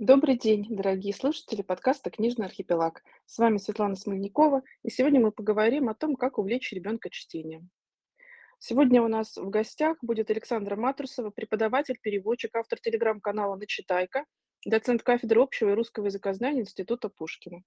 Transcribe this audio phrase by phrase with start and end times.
[0.00, 3.02] Добрый день, дорогие слушатели подкаста «Книжный архипелаг».
[3.26, 7.68] С вами Светлана Смольникова, и сегодня мы поговорим о том, как увлечь ребенка чтением.
[8.58, 14.24] Сегодня у нас в гостях будет Александра Матрусова, преподаватель, переводчик, автор телеграм-канала «Начитайка»,
[14.64, 17.60] доцент кафедры общего и русского языкознания Института Пушкина.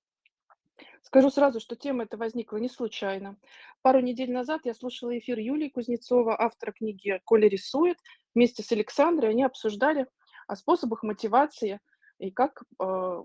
[1.04, 3.38] Скажу сразу, что тема эта возникла не случайно.
[3.84, 8.00] Пару недель назад я слушала эфир Юлии Кузнецова, автора книги «Коля рисует».
[8.34, 10.08] Вместе с Александрой они обсуждали
[10.48, 11.80] о способах мотивации
[12.24, 13.24] и как э,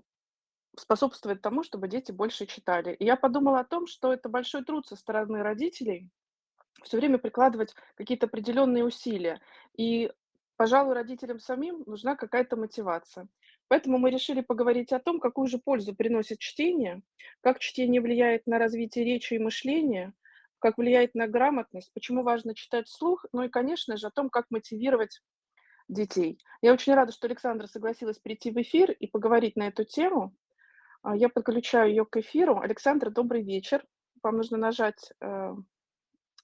[0.77, 2.93] способствовать тому, чтобы дети больше читали.
[2.93, 6.09] И я подумала о том, что это большой труд со стороны родителей
[6.83, 9.41] все время прикладывать какие-то определенные усилия.
[9.77, 10.11] И,
[10.57, 13.27] пожалуй, родителям самим нужна какая-то мотивация.
[13.69, 17.01] Поэтому мы решили поговорить о том, какую же пользу приносит чтение,
[17.41, 20.13] как чтение влияет на развитие речи и мышления,
[20.59, 24.47] как влияет на грамотность, почему важно читать вслух, ну и, конечно же, о том, как
[24.49, 25.21] мотивировать
[25.89, 26.39] детей.
[26.61, 30.33] Я очень рада, что Александра согласилась прийти в эфир и поговорить на эту тему.
[31.01, 32.59] А, я подключаю ее к эфиру.
[32.59, 33.83] Александра, добрый вечер.
[34.21, 35.55] Вам нужно нажать э,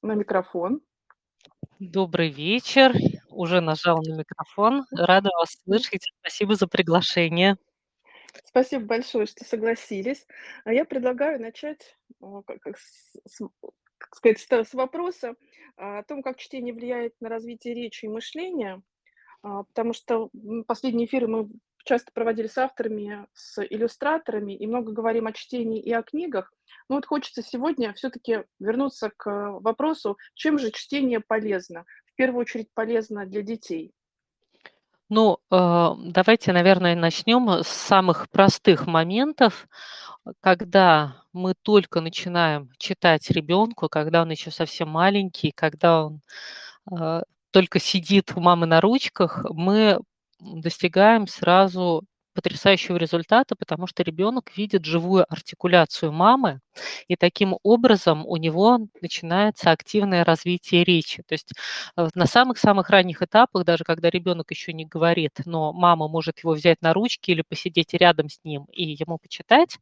[0.01, 0.81] на микрофон.
[1.79, 2.93] Добрый вечер.
[3.29, 4.85] Уже нажала на микрофон.
[4.91, 6.09] Рада вас слышать.
[6.21, 7.57] Спасибо за приглашение.
[8.45, 10.25] Спасибо большое, что согласились.
[10.63, 11.97] А я предлагаю начать
[12.45, 13.17] как, с,
[13.97, 15.35] как сказать, с вопроса
[15.75, 18.81] о том, как чтение влияет на развитие речи и мышления,
[19.45, 20.29] потому что
[20.67, 21.49] последние эфиры мы
[21.83, 26.51] часто проводили с авторами, с иллюстраторами, и много говорим о чтении и о книгах.
[26.89, 31.85] Но вот хочется сегодня все-таки вернуться к вопросу, чем же чтение полезно?
[32.13, 33.93] В первую очередь полезно для детей.
[35.07, 39.67] Ну, э, давайте, наверное, начнем с самых простых моментов,
[40.39, 46.21] когда мы только начинаем читать ребенку, когда он еще совсем маленький, когда он
[46.91, 47.21] э,
[47.55, 50.01] только сидит у мамы на ручках, мы
[50.41, 52.03] достигаем сразу
[52.33, 56.59] потрясающего результата, потому что ребенок видит живую артикуляцию мамы,
[57.07, 61.23] и таким образом у него начинается активное развитие речи.
[61.25, 61.53] То есть
[61.95, 66.55] э, на самых-самых ранних этапах, даже когда ребенок еще не говорит, но мама может его
[66.55, 69.77] взять на ручки или посидеть рядом с ним и ему почитать,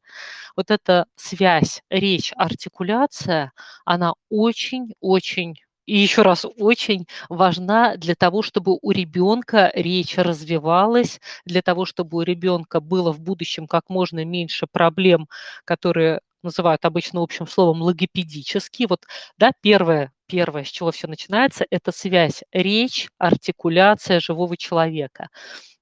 [0.55, 3.51] вот эта связь, речь, артикуляция,
[3.83, 5.55] она очень-очень
[5.85, 12.17] и еще раз, очень важна для того, чтобы у ребенка речь развивалась, для того, чтобы
[12.19, 15.27] у ребенка было в будущем как можно меньше проблем,
[15.65, 18.87] которые называют обычно общим словом логопедические.
[18.89, 19.01] Вот,
[19.37, 25.29] да, первое, первое, с чего все начинается, это связь речь, артикуляция живого человека.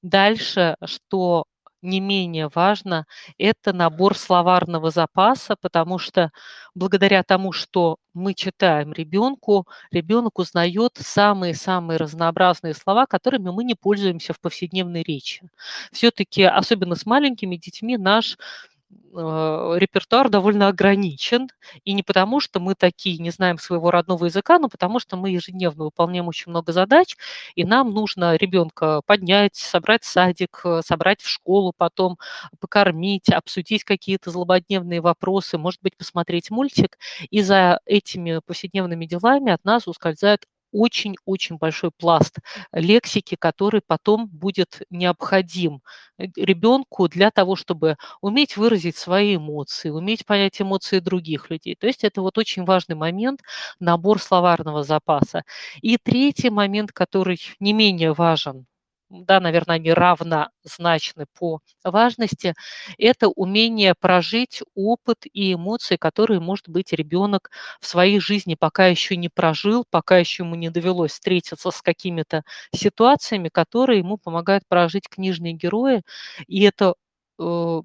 [0.03, 1.45] Дальше, что
[1.81, 3.05] не менее важно,
[3.37, 6.31] это набор словарного запаса, потому что
[6.75, 14.33] благодаря тому, что мы читаем ребенку, ребенок узнает самые-самые разнообразные слова, которыми мы не пользуемся
[14.33, 15.49] в повседневной речи.
[15.91, 18.37] Все-таки, особенно с маленькими детьми, наш
[19.13, 21.49] репертуар довольно ограничен,
[21.83, 25.29] и не потому, что мы такие не знаем своего родного языка, но потому что мы
[25.31, 27.15] ежедневно выполняем очень много задач,
[27.55, 32.17] и нам нужно ребенка поднять, собрать садик, э, собрать в школу, потом
[32.59, 36.97] покормить, обсудить какие-то злободневные вопросы, может быть, посмотреть мультик,
[37.29, 42.37] и за этими повседневными делами от нас ускользает очень-очень большой пласт
[42.73, 45.81] лексики, который потом будет необходим
[46.17, 51.75] э, ребенку для того, чтобы уметь выразить свои эмоции, уметь понять эмоции других людей.
[51.75, 53.41] То есть это вот очень важный момент,
[53.79, 55.43] набор словарного запаса.
[55.81, 58.65] И третий момент, который не менее важен
[59.11, 62.53] да, наверное, они равнозначны по важности,
[62.97, 67.51] это умение прожить опыт и эмоции, которые, может быть, ребенок
[67.81, 72.43] в своей жизни пока еще не прожил, пока еще ему не довелось встретиться с какими-то
[72.73, 76.03] ситуациями, которые ему помогают прожить книжные герои.
[76.47, 76.95] И это
[77.39, 77.81] э,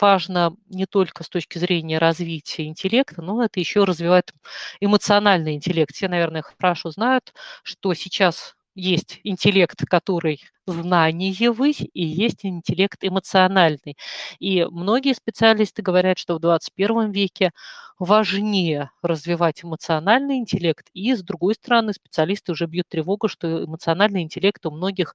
[0.00, 4.32] важно не только с точки зрения развития интеллекта, но это еще развивает
[4.80, 5.94] эмоциональный интеллект.
[5.94, 13.96] Все, наверное, хорошо знают, что сейчас есть интеллект, который знаниевый, и есть интеллект эмоциональный.
[14.38, 17.52] И многие специалисты говорят, что в 21 веке
[17.98, 24.64] важнее развивать эмоциональный интеллект, и, с другой стороны, специалисты уже бьют тревогу, что эмоциональный интеллект
[24.66, 25.14] у многих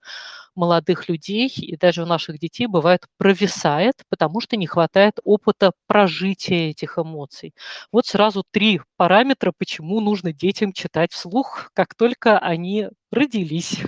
[0.56, 6.70] молодых людей и даже у наших детей бывает провисает, потому что не хватает опыта прожития
[6.72, 7.54] этих эмоций.
[7.92, 13.80] Вот сразу три параметра, почему нужно детям читать вслух, как только они родились.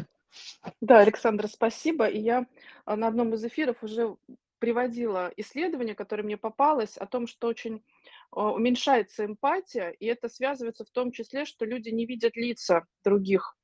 [0.82, 2.08] Да, Александра, спасибо.
[2.08, 2.46] И я
[2.86, 4.16] а, на одном из эфиров уже
[4.60, 7.84] приводила исследование, которое мне попалось, о том, что очень
[8.32, 13.58] а, уменьшается эмпатия, и это связывается в том числе, что люди не видят лица других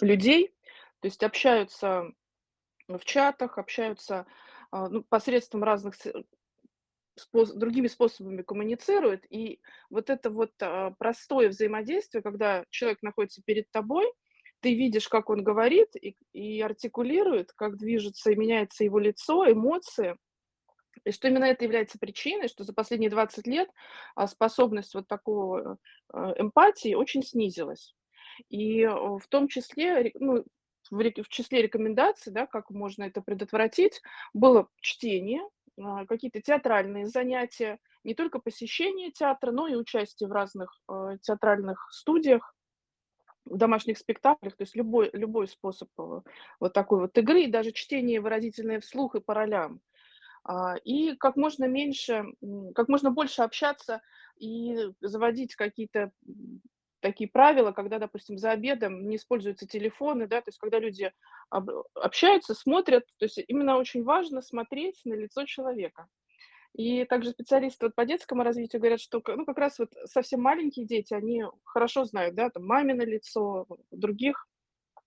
[0.00, 0.54] людей,
[1.00, 2.04] то есть общаются
[2.88, 4.26] в чатах, общаются
[4.70, 6.10] а, ну, посредством разных с
[7.18, 9.24] спос другими способами коммуницирует.
[9.30, 10.52] И вот это вот,
[10.98, 14.06] простое взаимодействие, когда человек находится перед тобой,
[14.60, 20.16] ты видишь, как он говорит и и артикулирует, как движется и меняется его лицо, эмоции.
[21.04, 23.70] И что именно это является причиной, что за последние 20 лет,
[24.14, 25.78] а, способность вот такого,
[26.12, 27.94] э, эмпатии очень снизилась.
[28.48, 30.44] И, э, в том числе, ну,
[30.90, 34.00] в числе рекомендаций, да, как можно это предотвратить,
[34.34, 35.42] было чтение,
[35.78, 41.88] а, какие-то театральные занятия, не только посещение театра, но и участие в разных, э, театральных
[41.92, 42.54] студиях,
[43.46, 44.56] в домашних спектаклях.
[44.56, 46.20] То есть любой любой способ, э,
[46.60, 49.80] вот такой вот игры, и даже чтение выразительное вслух и по ролям.
[50.44, 52.24] А, и как можно меньше,
[52.74, 54.00] как можно больше общаться
[54.38, 56.12] и заводить какие-то,
[57.00, 61.12] такие правила, когда, допустим, за обедом не используются телефоны, да, то есть когда люди
[61.50, 63.04] об общаются, смотрят.
[63.18, 66.06] То есть именно очень важно смотреть на лицо человека.
[66.76, 70.84] И также специалисты вот по детскому развитию говорят, что ну, как раз вот совсем маленькие
[70.84, 74.46] дети, они хорошо знают, да, там мамино лицо, других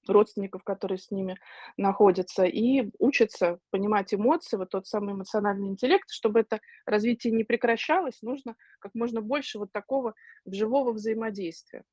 [0.07, 1.37] родственников, которые с ними
[1.77, 6.09] находятся, и учатся понимать эмоции, вот тот самый эмоциональный интеллект.
[6.09, 10.15] Чтобы это развитие не прекращалось, нужно как можно больше вот такого
[10.47, 11.83] живого взаимодействия.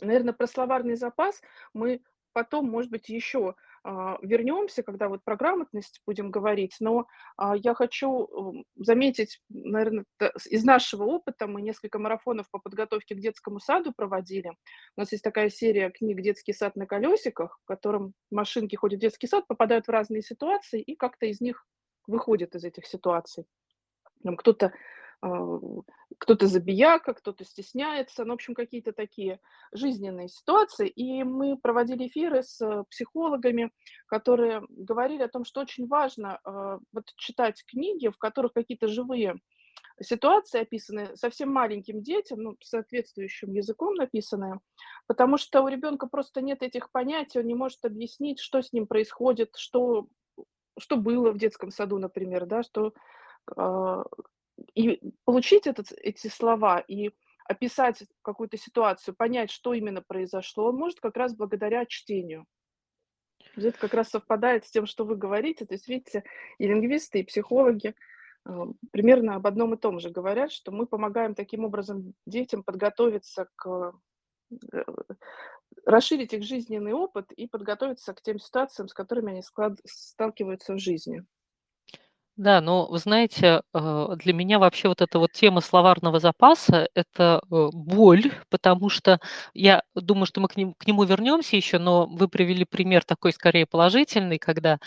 [0.00, 1.40] Наверно, про словарный запас
[1.72, 2.02] мы
[2.32, 3.54] потом, может быть, еще,
[4.22, 6.76] вернемся, когда вот про грамотность будем говорить.
[6.80, 7.06] Но,
[7.36, 11.46] а, я хочу, заметить, наверно, т из нашего опыта.
[11.46, 14.50] Мы несколько марафонов по подготовке к детскому саду проводили.
[14.96, 19.02] У нас есть такая серия книг "Детский сад на колесиках", в котором машинки ходят в
[19.02, 21.66] детский сад, попадают в разные ситуации и как-то из них
[22.06, 23.44] выходят, из этих ситуаций.
[24.24, 24.72] Там кто-то а,
[26.18, 29.38] кто-то забияка, кто-то стесняется, ну, в общем, какие-то такие
[29.72, 30.88] жизненные ситуации.
[30.88, 33.70] И мы проводили эфиры с психологами,
[34.06, 39.36] которые говорили о том, что очень важно, а, вот читать книги, в которых какие-то живые
[40.00, 44.58] ситуации описаны, совсем маленьким детям, ну, соответствующим языком написанные,
[45.06, 48.86] потому что у ребенка просто нет этих понятий, он не может объяснить, что с ним
[48.86, 50.08] происходит, что
[50.78, 52.94] что было в детском саду, например, да, что,
[53.54, 54.04] а
[54.74, 57.10] и получить этот эти слова и
[57.44, 62.46] описать какую-то ситуацию, понять, что именно произошло, он может как раз благодаря чтению.
[63.56, 65.66] Это как раз совпадает с тем, что вы говорите.
[65.66, 66.24] То есть, видите,
[66.58, 67.94] и лингвисты, и психологи,
[68.44, 73.48] а, примерно об одном и том же говорят, что мы помогаем таким образом детям подготовиться
[73.56, 73.94] к
[74.72, 74.84] э,
[75.84, 80.78] расширить их жизненный опыт и подготовиться к тем ситуациям, с которыми они склад сталкиваются в
[80.78, 81.24] жизни.
[82.38, 87.42] Да, но вы знаете, э, для меня вообще вот эта вот тема словарного запаса- это,
[87.50, 89.18] э, боль, потому что
[89.52, 93.32] я думаю, что мы к нем к нему вернемся еще, но вы привели пример такой
[93.34, 94.78] скорее положительный, когда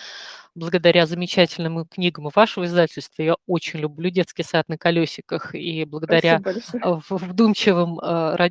[0.56, 6.41] благодаря замечательным книгам вашего издательства я очень люблю "Детский сад на колесиках", и благодаря,
[6.83, 8.00] э, вдумчивым,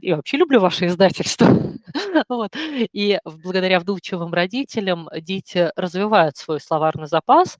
[0.02, 1.48] я вообще люблю ваше издательство.
[2.28, 2.52] Вот.
[2.92, 7.58] И благодаря вдумчивым родителям дети развивают свой словарный запас.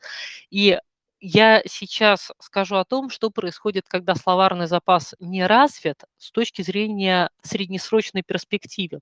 [0.50, 0.78] И
[1.26, 7.30] я сейчас скажу о том, что происходит, когда словарный запас не развит с точки зрения
[7.42, 9.00] среднесрочной перспективы.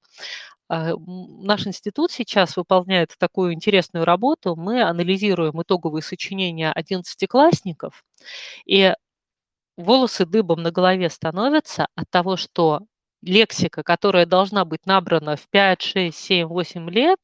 [0.69, 4.57] А, наш институт сейчас выполняет такую интересную работу.
[4.57, 8.05] Мы анализируем итоговые сочинения одиннадцатиклассников,
[8.67, 8.95] и
[9.77, 12.83] волосы дыбом на голове становятся от того, что
[13.23, 17.19] лексика, которая должна быть набрана в 5, 6, 7, 8 лет,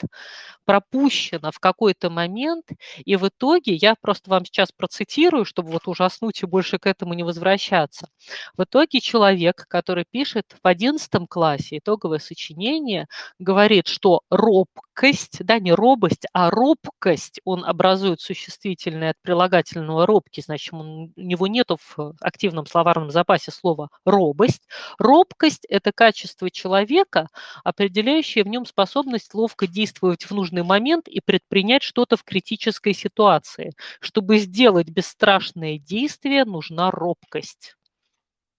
[0.65, 2.67] пропущена в какой-то момент,
[3.05, 7.15] и в итоге, я просто вам сейчас процитирую, чтобы вот ужаснуть и больше к этому
[7.15, 8.09] не возвращаться.
[8.57, 13.07] В итоге человек, который пишет в 11 классе итоговое сочинение,
[13.39, 20.73] говорит, что робкость, да, не робость, а робкость, он образует существительное от прилагательного робкий, значит,
[20.75, 24.69] у него нету в активном словарном запасе слова робость.
[24.99, 27.29] Робкость- это качество человека,
[27.65, 33.73] определяющее в нем способность ловко действовать в нужный момент и предпринять что-то в критической ситуации.
[34.01, 37.77] Чтобы сделать бесстрашное действие, нужна робкость.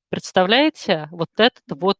[0.09, 1.07] Представляете?
[1.11, 1.97] Вот этот вот,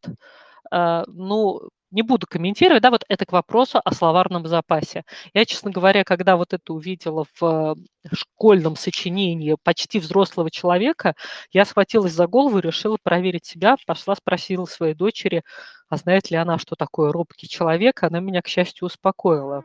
[0.72, 1.60] э, ну,
[1.90, 5.04] не буду комментировать, да, вот это к вопросу о словарном запасе.
[5.34, 7.76] Я, честно говоря, когда вот это увидела в
[8.12, 11.14] школьном сочинении почти взрослого человека,
[11.52, 13.76] я схватилась за голову и решила проверить себя.
[13.86, 15.42] Пошла, спросила своей дочери,
[15.88, 18.02] а знает ли она, что такое робкий человек.
[18.02, 19.64] Она меня, к счастью, успокоила.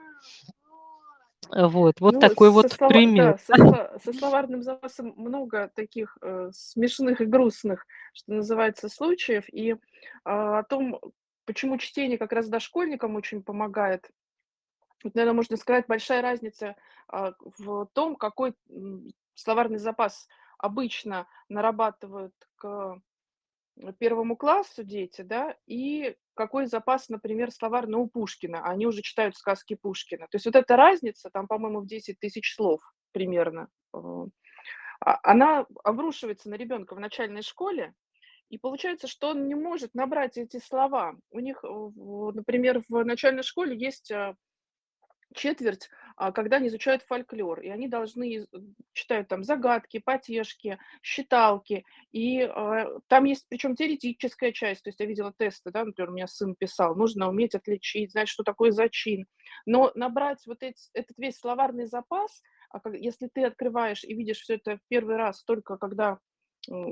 [1.52, 3.38] Вот, вот Ну, такой вот слова пример.
[3.48, 9.44] да, со со словарным запасом много таких, э, смешных и грустных, что называется, случаев.
[9.54, 9.76] И,
[10.24, 11.00] а, о том,
[11.46, 14.10] почему чтение как раз дошкольникам очень помогает
[15.04, 16.76] Вот, наверно, можно сказать, большая разница,
[17.08, 18.54] а, в том, какой,
[19.36, 23.02] словарный запас обычно нарабатывают к,
[23.78, 28.64] м, 1 классу дети, да, и какой запас, например, словарный у Пушкина.
[28.66, 30.28] Они уже читают сказки Пушкина.
[30.30, 32.82] То есть вот эта разница, там, по-моему, в 10 тысяч слов
[33.14, 34.00] примерно, э,
[35.02, 37.94] а она обрушивается на ребенка в начальной школе,
[38.50, 41.16] и получается, что он не может набрать эти слова.
[41.32, 44.36] У них, э, например, в начальной школе есть, а,
[45.36, 48.48] четверть, а, когда они изучают фольклор, и они должны
[48.94, 51.86] читают там загадки, потешки, считалки.
[52.14, 54.84] И, а, там есть причем теоретическая часть.
[54.84, 58.30] То есть я видела тесты, да, например, у меня сын писал, нужно уметь отличить, знать,
[58.30, 59.28] что такое зачин.
[59.68, 64.56] Но набрать вот эти этот весь словарный запас, а, если ты открываешь и видишь всё
[64.56, 66.20] это в 1 раз только когда,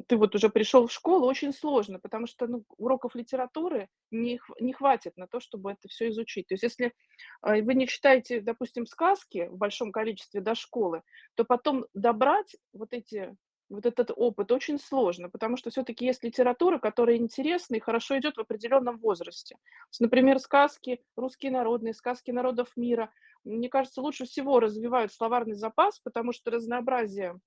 [0.07, 4.73] ты вот уже пришёл в школу, очень сложно, потому что, ну, уроков литературы не не
[4.73, 6.47] хватит на то, чтобы это всё изучить.
[6.47, 6.93] То есть если,
[7.41, 11.01] а, вы не читаете, допустим, сказки в большом количестве до школы,
[11.35, 13.35] то потом добрать вот эти
[13.69, 18.37] вот этот опыт очень сложно, потому что всё-таки есть литература, которая интересна и хорошо идёт
[18.37, 19.55] в определённом возрасте.
[19.99, 23.09] Например, сказки русские народные, сказки народов мира,
[23.45, 27.39] мне кажется, лучше всего развивают словарный запас, потому что разнообразие,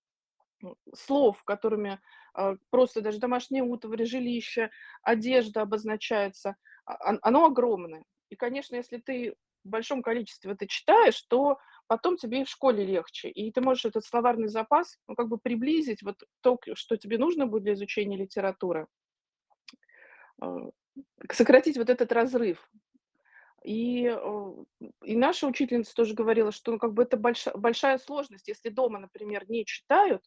[0.94, 2.00] слов, которыми,
[2.34, 4.70] а, просто даже домашние утвари, жилища,
[5.02, 8.04] одежда обозначается, а, он оно огромное.
[8.30, 12.84] И, конечно, если ты в большом количестве это читаешь, то потом тебе и в школе
[12.84, 13.28] легче.
[13.28, 17.46] И ты можешь этот словарный запас, ну, как бы приблизить вот то, что тебе нужно
[17.46, 18.86] будет для изучения литературы.
[20.40, 20.70] А,
[21.30, 22.68] сократить вот этот разрыв.
[23.64, 24.64] И, э,
[25.02, 29.00] и наша учительница тоже говорила, что, ну, как бы это больша большая сложность, если дома,
[29.00, 30.22] например, не читают,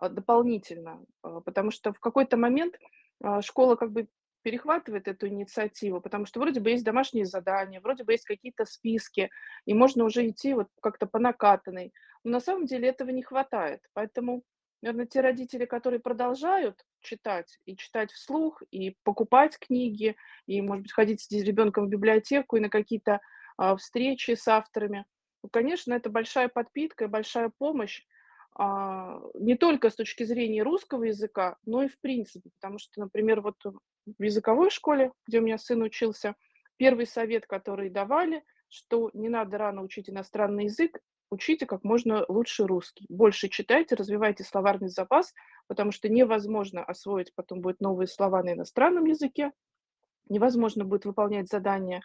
[0.00, 1.04] дополнительно.
[1.22, 2.78] А, потому что в какой-то момент,
[3.22, 4.08] а, школа как бы
[4.42, 9.30] перехватывает эту инициативу, потому что вроде бы есть домашние задания, вроде бы есть какие-то списки,
[9.66, 11.92] и можно уже идти вот как-то по накатанной.
[12.24, 13.80] Но на самом деле этого не хватает.
[13.94, 14.44] Поэтому,
[14.80, 20.92] наверно, те родители, которые продолжают читать, и читать вслух, и покупать книги, и, может быть,
[20.92, 23.20] ходить с ребенком в библиотеку и на какие-то,
[23.56, 25.04] а, встречи с авторами,
[25.42, 28.17] ну, конечно, это большая подпитка и большая помощь, а,
[28.56, 32.50] не только с точки зрения русского языка, но и в принципе.
[32.60, 36.34] Потому что, например, вот в языковой школе, где у меня сын учился,
[36.78, 40.98] 1 совет, который давали, что не надо рано учить иностранный язык,
[41.30, 43.06] учите как можно лучше русский.
[43.08, 45.34] Больше читайте, развивайте словарный запас,
[45.66, 49.52] потому что невозможно освоить потом будет новые слова на иностранном языке,
[50.28, 52.02] невозможно будет выполнять задания,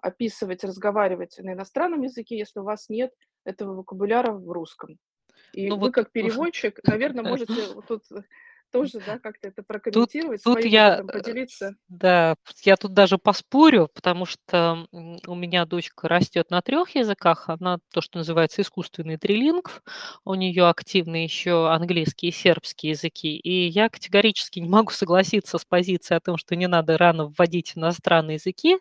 [0.00, 3.12] описывать, разговаривать на иностранном языке, если у вас нет
[3.44, 4.98] этого вокабуляра в русском.
[5.52, 8.04] И Ну вы, вот как переводчик, наверно, можете вот тут
[8.70, 11.74] тоже, да, как-то это Тут прокомментировать, тут своим я, э, поделиться.
[11.88, 14.86] да, я тут даже поспорю, потому что,
[15.26, 17.48] у меня дочка растёт на 3 языках.
[17.48, 19.82] Она то, что называется искусственный трилингв.
[20.24, 23.36] У неё активны ещё английский и сербский языки.
[23.36, 27.72] И я категорически не могу согласиться с позицией о том, что не надо рано вводить
[27.76, 28.78] иностранные языки.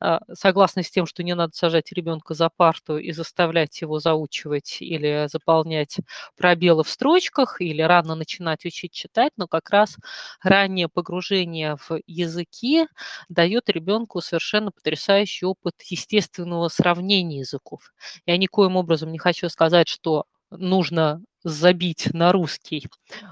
[0.00, 4.78] А, согласна с тем, что не надо сажать ребёнка за парту и заставлять его заучивать
[4.82, 5.98] или заполнять
[6.36, 9.19] пробелы в строчках, или рано начинать учить читать.
[9.36, 9.96] Но как раз
[10.42, 12.86] раннее погружение в языки
[13.28, 17.92] даёт ребёнку совершенно потрясающий опыт естественного сравнения языков.
[18.26, 22.86] Я никоим образом не хочу сказать, что нужно забить на русский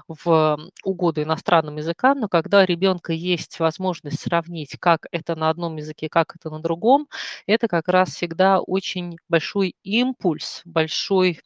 [0.07, 5.77] в угоду иностранным языкам, но когда у ребёнка есть возможность сравнить, как это на одном
[5.77, 7.07] языке, как это на другом,
[7.45, 11.39] это как раз всегда очень большой импульс, большой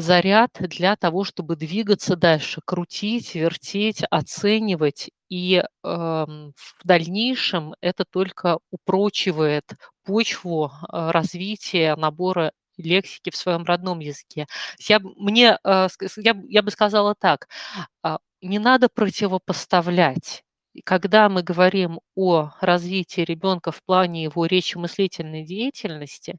[0.00, 5.10] заряд для того, чтобы двигаться дальше, крутить, вертеть, оценивать.
[5.28, 9.64] И, ам, в дальнейшем это только упрочивает
[10.04, 14.46] почву, а, развития набора лексики в своем родном языке.
[14.80, 17.48] Я мне, а, с я я бы сказала так:
[18.02, 20.42] а, не надо противопоставлять.
[20.84, 26.36] Когда мы говорим о развитии ребёнка в плане его речи-мыслительной деятельности,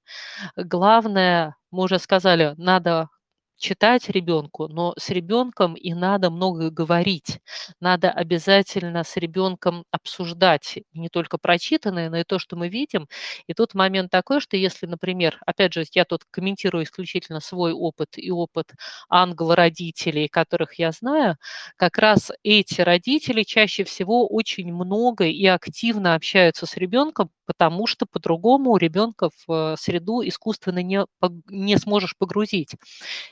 [0.57, 3.09] главное, мы уже сказали, надо
[3.57, 7.39] читать ребёнку, но с ребёнком и надо много говорить.
[7.81, 13.07] Надо обязательно с ребёнком обсуждать не только прочитанное, но и то, что мы видим.
[13.47, 18.09] И тут момент такой, что если, например, опять же, я тут комментирую исключительно свой опыт
[18.17, 18.71] и опыт
[19.09, 21.37] англо-родителей, которых я знаю,
[21.77, 28.05] как раз эти родители чаще всего очень много и активно общаются с ребёнком, потому что
[28.05, 31.05] по-другому ребенка в среду искусственно не,
[31.49, 32.75] не сможешь погрузить.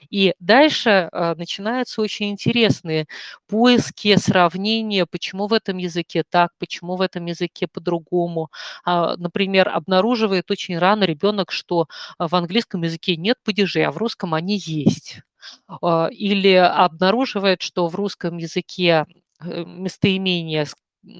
[0.09, 3.07] И дальше а, начинаются очень интересные
[3.47, 8.49] поиски, сравнения, почему в этом языке так, почему в этом языке по-другому.
[8.85, 11.87] А, например, обнаруживает очень рано ребенок, что
[12.19, 15.21] в английском языке нет падежей, а в русском они есть.
[16.11, 19.05] Или обнаруживает, что в русском языке
[19.39, 20.65] э, местоимения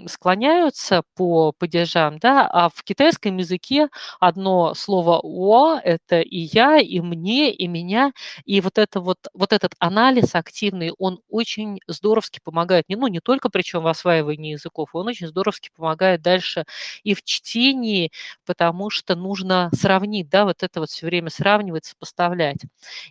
[0.07, 3.89] склоняются по падежам, да, а в китайском языке
[4.19, 8.11] одно слово «о»– это и я, и мне, и меня,
[8.45, 13.49] и вот, это вот, вот этот анализ активный, он очень здоровски помогает, ну, не только
[13.49, 16.65] причем в осваивании языков, он очень здоровски помогает дальше
[17.03, 18.11] и в чтении,
[18.45, 22.59] потому что нужно сравнить, да, вот это вот все время сравнивать, сопоставлять.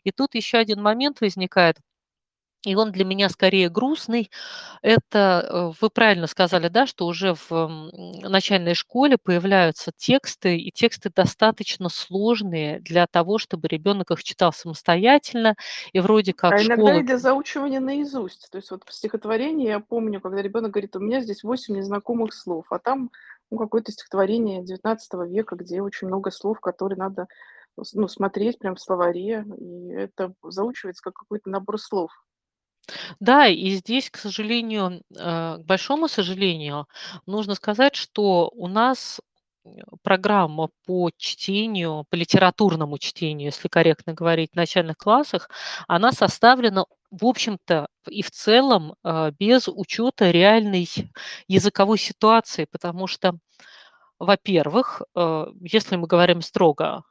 [0.05, 1.77] И тут еще один момент возникает–
[2.65, 4.31] и он для меня скорее грустный.
[4.83, 7.91] Это, э, вы правильно сказали, да, что уже в
[8.29, 15.57] начальной школе появляются тексты, и тексты достаточно сложные для того, чтобы ребенок их читал самостоятельно,
[15.93, 18.49] и вроде как А иногда школа и для заучивания наизусть.
[18.51, 22.35] То есть вот в стихотворении я помню, когда ребенок говорит: "У меня здесь 8 незнакомых
[22.35, 23.11] слов", а там,
[23.51, 27.29] ну, какое-то стихотворение XIX века, где очень много слов, которые надо,
[27.95, 32.11] ну, смотреть прям в словаре, и это заучивается как какой-то набор слов.
[33.21, 36.87] Да, и здесь, к сожалению, э, к большому сожалению,
[37.27, 39.21] нужно сказать, что у нас
[39.65, 39.69] э,
[40.03, 45.49] программа по чтению, по литературному чтению, если корректно говорить, в начальных классах,
[45.89, 50.89] она составлена, в общем-то, и в целом э, без учета реальной
[51.49, 53.35] языковой ситуации, потому что,
[54.21, 55.03] во-первых,
[55.61, 57.03] если мы говорим строго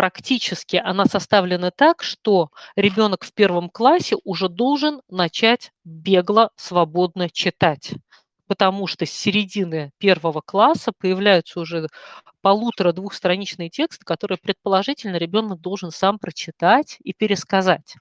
[0.00, 7.92] практически она составлена так, что ребенок в первом классе уже должен начать бегло, свободно читать.
[8.46, 11.86] Потому что с середины первого класса появляются уже
[12.40, 17.96] полутора-двухстраничные тексты, которые предположительно ребенок должен сам прочитать и пересказать.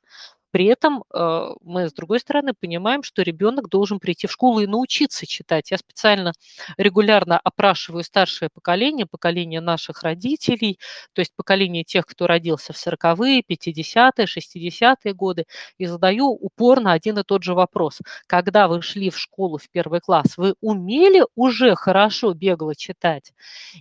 [0.51, 4.68] При этом э, мы, с другой стороны, понимаем, что ребенок должен прийти в школу и
[4.68, 5.72] научиться читать.
[5.72, 6.34] Я специально
[6.77, 10.79] регулярно опрашиваю старшее поколение, поколение наших родителей,
[11.13, 15.46] то есть поколение тех, кто родился в 40-е, 50-е, 60-е годы,
[15.77, 18.00] и задаю упорно один и тот же вопрос.
[18.28, 23.34] Когда вы шли в школу в первый класс, вы умели уже хорошо бегло читать?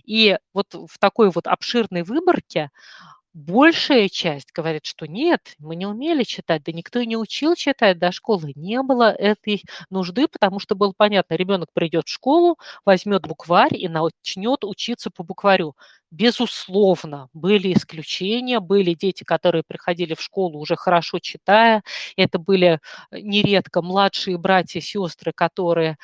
[0.05, 2.69] И вот в такой вот обширной выборке
[3.41, 7.97] Большая часть говорит, что нет, мы не умели читать, да никто и не учил читать
[7.97, 8.51] до школы.
[8.55, 13.87] Не было этой нужды, потому что было понятно, ребенок придет в школу, возьмет букварь и
[13.87, 15.77] начнет учиться по букварю.
[16.11, 21.81] Безусловно, были исключения, были дети, которые приходили в школу уже хорошо читая.
[22.17, 25.97] Это были э, нередко младшие братья и сестры, которые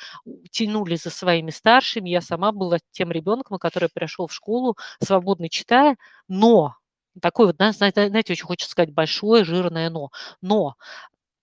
[0.50, 2.08] тянули за своими старшими.
[2.08, 5.96] Я сама была тем ребенком, который пришел в школу свободно читая,
[6.28, 6.76] но
[7.22, 10.10] Такое вот, знаете, очень хочется сказать большое жирное "но".
[10.42, 10.74] Но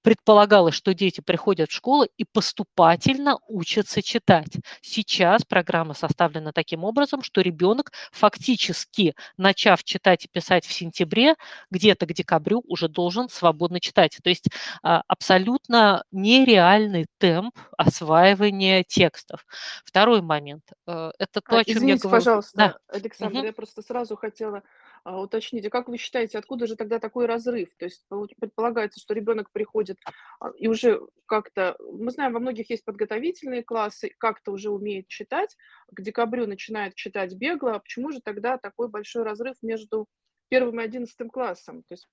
[0.03, 4.57] предполагалось, что дети приходят в школу и поступательно учатся читать.
[4.81, 11.35] Сейчас программа составлена таким образом, что ребенок фактически, начав читать и писать в сентябре,
[11.71, 14.17] где-то к декабрю уже должен свободно читать.
[14.23, 14.47] То есть
[14.83, 19.45] а, абсолютно нереальный темп осваивания текстов.
[19.85, 20.63] Второй момент.
[20.87, 22.21] Э, это то, А, о чем я извините, говорю.
[22.21, 22.77] пожалуйста, Да.
[22.87, 23.45] Александр, Мгм.
[23.47, 24.63] я просто сразу хотела
[25.03, 27.69] а, уточнить, а как вы считаете, откуда же тогда такой разрыв?
[27.77, 28.05] То есть
[28.39, 29.97] предполагается, что ребенок приходит
[30.39, 35.55] а, и уже как-то, мы знаем, во многих есть подготовительные классы, как-то уже умеет читать,
[35.91, 40.07] к декабрю начинает читать бегло, почему же тогда такой большой разрыв между
[40.49, 41.83] первым и одиннадцатым классом?
[41.83, 42.07] То есть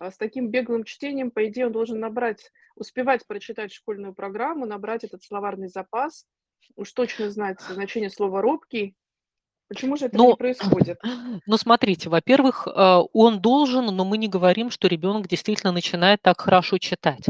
[0.00, 5.24] с таким беглым чтением, по идее, он должен набрать, успевать прочитать школьную программу, набрать этот
[5.24, 6.26] словарный запас,
[6.76, 8.96] уж точно знать значение слова "робкий",
[9.68, 10.98] Почему же этого не Ну, происходит?
[11.46, 16.40] ну, смотрите, во-первых, э, он должен, но мы не говорим, что ребенок действительно начинает так
[16.40, 17.26] хорошо читать.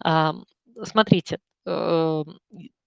[0.00, 0.44] Ам,
[0.84, 2.24] смотрите, э,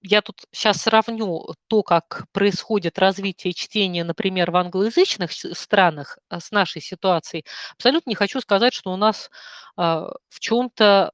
[0.08, 6.52] я тут сейчас сравню то, как происходит развитие чтения, например, в англоязычных странах, а, с
[6.52, 7.44] нашей ситуацией.
[7.76, 9.30] Абсолютно не хочу сказать, что у нас,
[9.78, 11.12] а, в чем то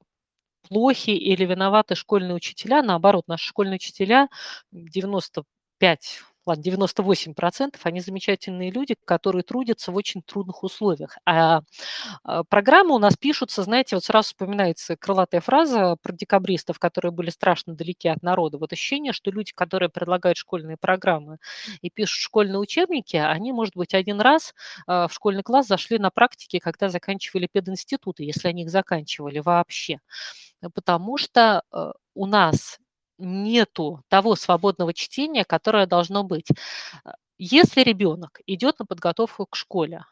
[0.70, 2.84] плохи или виноваты школьные учителя.
[2.84, 4.30] Наоборот, наши школьные учителя
[4.72, 11.18] 95 ладно, 98%, они замечательные люди, которые трудятся в очень трудных условиях.
[11.26, 11.62] А,
[12.24, 17.30] а программы у нас пишутся, знаете, вот сразу вспоминается крылатая фраза про декабристов, которые были
[17.30, 18.58] страшно далеки от народа.
[18.58, 21.38] Вот ощущение, что люди, которые предлагают школьные программы
[21.82, 24.54] и пишут школьные учебники, они, может быть, один раз
[24.88, 30.00] а, в школьный класс зашли на практике, когда заканчивали пединституты, если они их заканчивали вообще.
[30.74, 32.80] Потому что э, у нас
[33.22, 36.48] нету того свободного чтения, которое должно быть.
[37.06, 40.06] Э, если ребенок идет на подготовку к школе,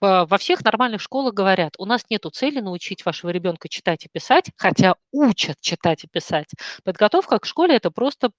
[0.00, 4.50] во всех нормальных школах говорят, у нас нет цели научить вашего ребенка читать и писать,
[4.56, 6.48] хотя учат читать и писать.
[6.84, 8.30] Подготовка к школе– это просто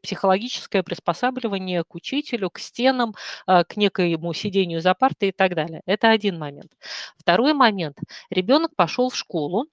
[0.00, 3.14] психологическое приспосабливание к учителю, к стенам,
[3.46, 5.82] а, к некоему сидению за партой и так далее.
[5.84, 6.72] Это один момент.
[7.18, 7.98] Второй момент.
[8.30, 9.66] Ребенок пошел в школу,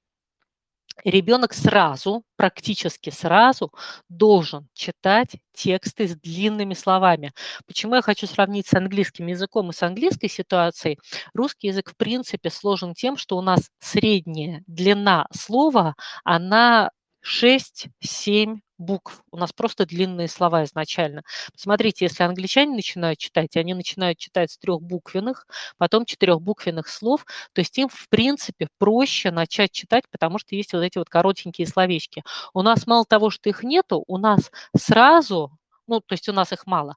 [1.03, 3.71] ребенок сразу, практически сразу
[4.09, 7.33] должен читать тексты с длинными словами.
[7.67, 10.97] Почему я хочу сравнить с английским языком и с английской ситуацией?
[11.33, 16.91] Русский язык в принципе сложен тем, что у нас средняя длина слова, она
[17.23, 19.23] 6-7 букв.
[19.31, 21.23] У нас просто длинные слова изначально.
[21.55, 27.77] Смотрите, если англичане начинают читать, они начинают читать с трехбуквенных, потом четырехбуквенных слов, то есть
[27.77, 32.23] им, в принципе, проще начать читать, потому что есть вот эти вот коротенькие словечки.
[32.53, 35.51] У нас мало того, что их нету, у нас сразу
[35.87, 36.95] ну, то есть у нас их мало,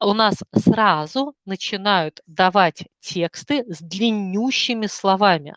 [0.00, 5.56] у нас сразу начинают давать тексты с длиннющими словами.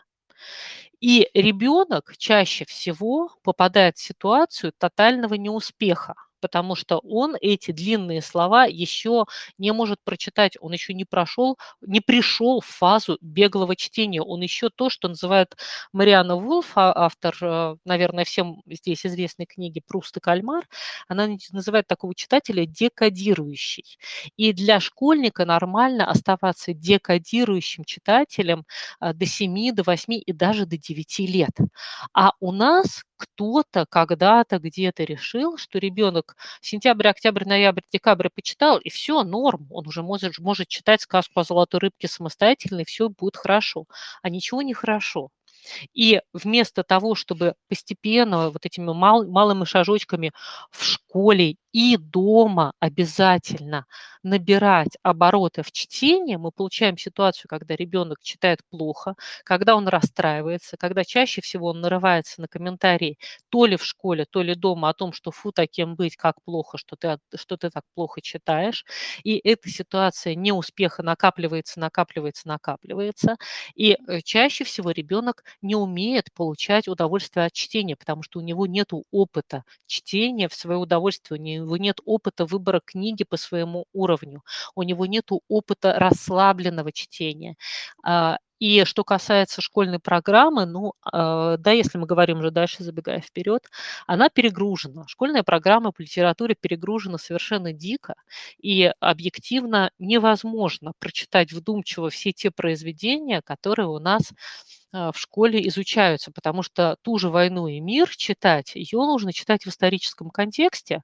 [1.00, 8.64] И ребенок чаще всего попадает в ситуацию тотального неуспеха потому что он эти длинные слова
[8.64, 9.24] еще
[9.58, 14.70] не может прочитать, он еще не прошел, не пришел в фазу беглого чтения, он еще
[14.70, 15.56] то, что называет
[15.92, 20.66] Мариана Вулф, а, автор, э, наверное, всем здесь известной книги «Пруст и кальмар»,
[21.08, 23.98] она называет такого читателя декодирующий.
[24.36, 28.64] И для школьника нормально оставаться декодирующим читателем
[29.00, 31.56] э, до 7, до 8 и даже до 9 лет.
[32.14, 38.90] А у нас кто-то когда-то где-то решил, что ребенок сентябрь, октябрь, ноябрь, декабрь почитал, и
[38.90, 43.36] все, норм, он уже может, может читать сказку о золотой рыбке самостоятельно, и все будет
[43.36, 43.86] хорошо.
[44.22, 45.30] А ничего не хорошо.
[45.94, 50.32] И вместо того, чтобы постепенно вот этими мал, малыми шажочками
[50.70, 53.86] в школе и дома обязательно
[54.22, 61.04] набирать обороты в чтении, мы получаем ситуацию, когда ребенок читает плохо, когда он расстраивается, когда
[61.04, 63.18] чаще всего он нарывается на комментарии
[63.50, 66.78] то ли в школе, то ли дома о том, что фу, таким быть, как плохо,
[66.78, 68.84] что ты, что ты так плохо читаешь.
[69.24, 73.36] И эта ситуация неуспеха накапливается, накапливается, накапливается.
[73.74, 78.66] И э, чаще всего ребенок не умеет получать удовольствие от чтения, потому что у него
[78.66, 84.42] нет опыта чтения в свое удовольствие, него нет опыта выбора книги по своему уровню,
[84.74, 87.56] у него нет опыта расслабленного чтения.
[88.58, 93.64] И что касается школьной программы, ну, а, да, если мы говорим уже дальше, забегая вперед,
[94.06, 95.04] она перегружена.
[95.06, 98.14] Школьная программа по литературе перегружена совершенно дико,
[98.60, 104.32] и объективно невозможно прочитать вдумчиво все те произведения, которые у нас
[104.92, 109.64] а, в школе изучаются, потому что ту же «Войну и мир» читать, ее нужно читать
[109.64, 111.02] в историческом контексте,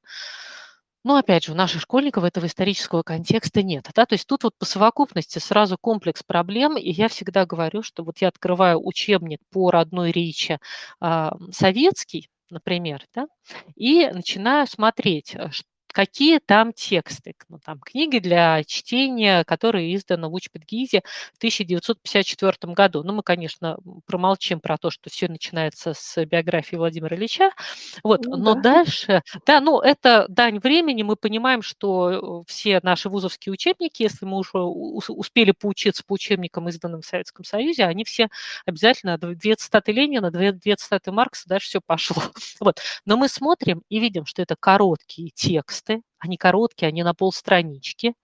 [1.04, 3.88] но опять же, у наших школьников этого исторического контекста нет.
[3.94, 4.06] Да?
[4.06, 8.18] То есть тут вот по совокупности сразу комплекс проблем, и я всегда говорю, что вот
[8.18, 10.58] я открываю учебник по родной речи
[11.00, 13.26] э, советский, например, да,
[13.76, 15.50] и начинаю смотреть, э,
[15.94, 17.35] какие там тексты.
[17.48, 21.02] Ну, там книги для чтения, которые изданы в Учпедгизе
[21.33, 23.04] в 1954 году.
[23.04, 27.52] Ну, мы, конечно, промолчим про то, что все начинается с биографии Владимира Ильича.
[28.02, 28.61] Вот, ну, но да.
[28.61, 31.04] дальше, да, ну, это дань времени.
[31.04, 36.68] Мы понимаем, что э, все наши вузовские учебники, если мы уже успели поучиться по учебникам,
[36.68, 38.28] изданным в Советском Союзе, они все
[38.66, 42.22] обязательно две цитаты Ленина, две, две цитаты Маркса, дальше все пошло.
[42.61, 42.80] Вот.
[43.04, 48.14] Но мы смотрим и видим, что это короткие тексты, тексты, они короткие, они на полстранички,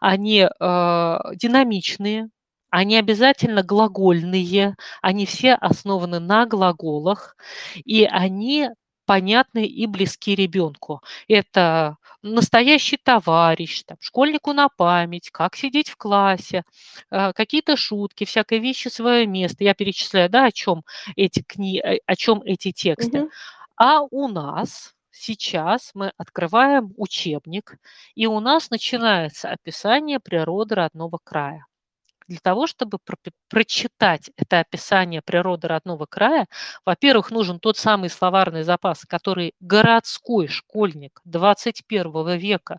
[0.00, 2.28] они э, динамичные,
[2.70, 7.36] они обязательно глагольные, они все основаны на глаголах,
[7.84, 8.70] и они
[9.06, 11.02] понятны и близки ребенку.
[11.26, 16.62] Это настоящий товарищ, там, школьнику на память, как сидеть в классе,
[17.10, 19.64] э, какие-то шутки, всякие вещи свое место.
[19.64, 20.84] Я перечисляю, да, о чем
[21.16, 23.22] эти книги, о чем эти тексты.
[23.22, 23.30] Угу.
[23.76, 27.76] А у нас сейчас мы открываем учебник,
[28.14, 31.66] и у нас начинается описание природы родного края.
[32.28, 33.16] Для того, чтобы про
[33.48, 36.46] прочитать это описание природы родного края,
[36.86, 42.78] во-первых, нужен тот самый словарный запас, который городской школьник 21 века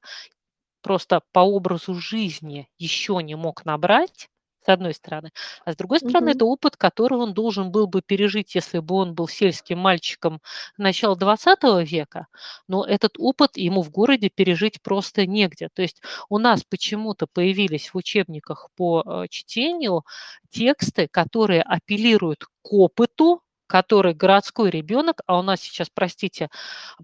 [0.83, 4.29] просто по образу жизни еще не мог набрать,
[4.65, 5.31] с одной стороны.
[5.65, 6.31] А с другой стороны, Мгм.
[6.31, 10.41] это опыт, который он должен был бы пережить, если бы он был сельским мальчиком
[10.77, 12.27] начала 20 века,
[12.67, 15.69] но этот опыт ему в городе пережить просто негде.
[15.73, 20.03] То есть у нас почему-то появились в учебниках по э, чтению
[20.49, 26.49] тексты, которые апеллируют к опыту, который городской ребенок, а у нас сейчас, простите,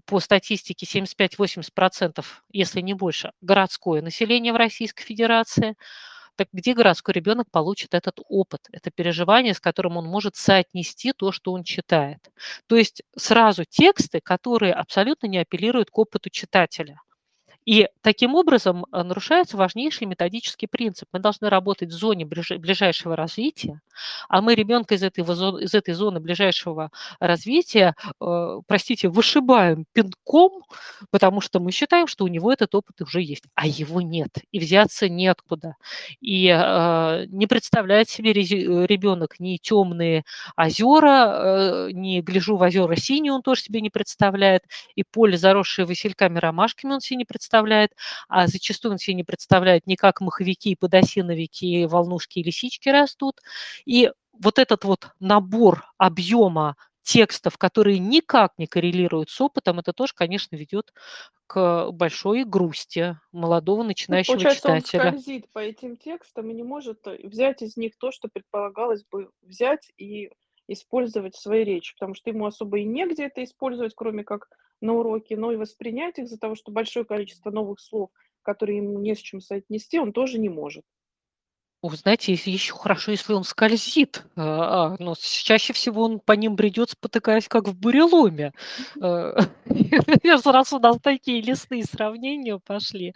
[0.06, 5.76] по статистике 75-80%, если не больше, городское население в Российской Федерации,
[6.38, 11.32] так где городской ребенок получит этот опыт, это переживание, с которым он может соотнести то,
[11.32, 12.20] что он читает.
[12.68, 17.00] То есть сразу тексты, которые абсолютно не апеллируют к опыту читателя.
[17.68, 21.06] И таким образом э, нарушается важнейший методический принцип.
[21.12, 23.82] Мы должны работать в зоне ближайшего развития,
[24.30, 30.62] а мы ребенка из этой, из этой зоны ближайшего развития, э, простите, вышибаем пинком,
[31.10, 34.60] потому что мы считаем, что у него этот опыт уже есть, а его нет, и
[34.60, 35.74] взяться неоткуда.
[36.22, 40.24] И э, не представляет себе ребенок ни темные
[40.56, 44.62] озера, ни гляжу в озера синие он тоже себе не представляет,
[44.94, 47.92] и поле, заросшее васильками, ромашками он себе не представляет, представляет,
[48.28, 53.40] а зачастую он себе не представляет ни как маховики, подосиновики, волнушки и лисички растут.
[53.84, 60.12] И вот этот вот набор объема текстов, которые никак не коррелируют с опытом, это тоже,
[60.14, 60.92] конечно, ведет
[61.46, 65.10] к большой грусти молодого Ну, начинающего получается, он читателя.
[65.10, 69.30] скользит по этим текстам и не может э, взять из них то, что предполагалось бы
[69.42, 70.30] взять и
[70.68, 74.48] использовать в своей речи, потому что ему особо и негде это использовать, кроме как
[74.80, 78.10] на уроке, но и воспринять их из-за того, что большое количество новых слов,
[78.42, 80.84] которые ему не с чем соотнести, он тоже не может.
[81.80, 86.56] Вы знаете, еще хорошо, если он скользит, а, а, но чаще всего он по ним
[86.56, 88.52] бредет, спотыкаясь, как в буреломе.
[89.00, 89.36] Э,
[90.44, 93.14] раз у нас такие лесные сравнения пошли.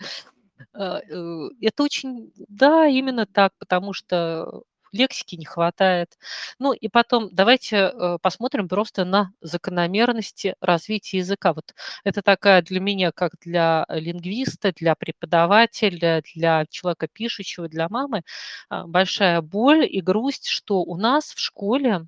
[0.73, 4.63] А, э, это очень да, именно так, потому что
[4.93, 6.19] лексики не хватает.
[6.59, 11.53] Ну и потом давайте э, посмотрим просто на закономерности развития языка.
[11.53, 11.75] Вот
[12.05, 18.23] это такая для меня, как для лингвиста, для преподавателя, для человека пишущего, для мамы,
[18.69, 22.07] а, большая боль и грусть, что у нас в школе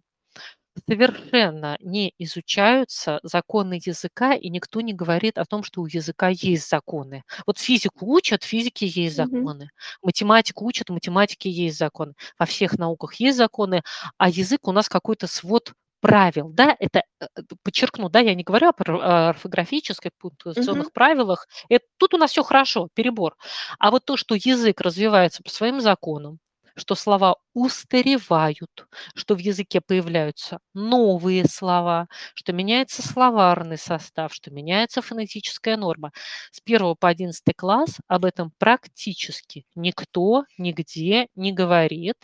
[0.88, 6.68] совершенно не изучаются законы языка, и никто не говорит о том, что у языка есть
[6.68, 7.22] законы.
[7.46, 9.70] Вот физику учат, физике есть законы.
[10.02, 12.14] Математику учат, математике есть законы.
[12.38, 13.82] Во всех науках есть законы,
[14.18, 18.42] а язык у нас какой-то свод правил, да, это, э, э, подчеркну, да, я не
[18.44, 23.37] говорю о орфографических, пунктуационных правилах, это, тут у нас все хорошо, перебор.
[23.78, 26.40] А вот то, что язык развивается по своим законам,
[26.76, 35.02] что слова устаревают, что в языке появляются новые слова, что меняется словарный состав, что меняется
[35.02, 36.12] фонетическая норма.
[36.50, 42.16] С 1 по 11 класс об этом практически никто нигде не говорит.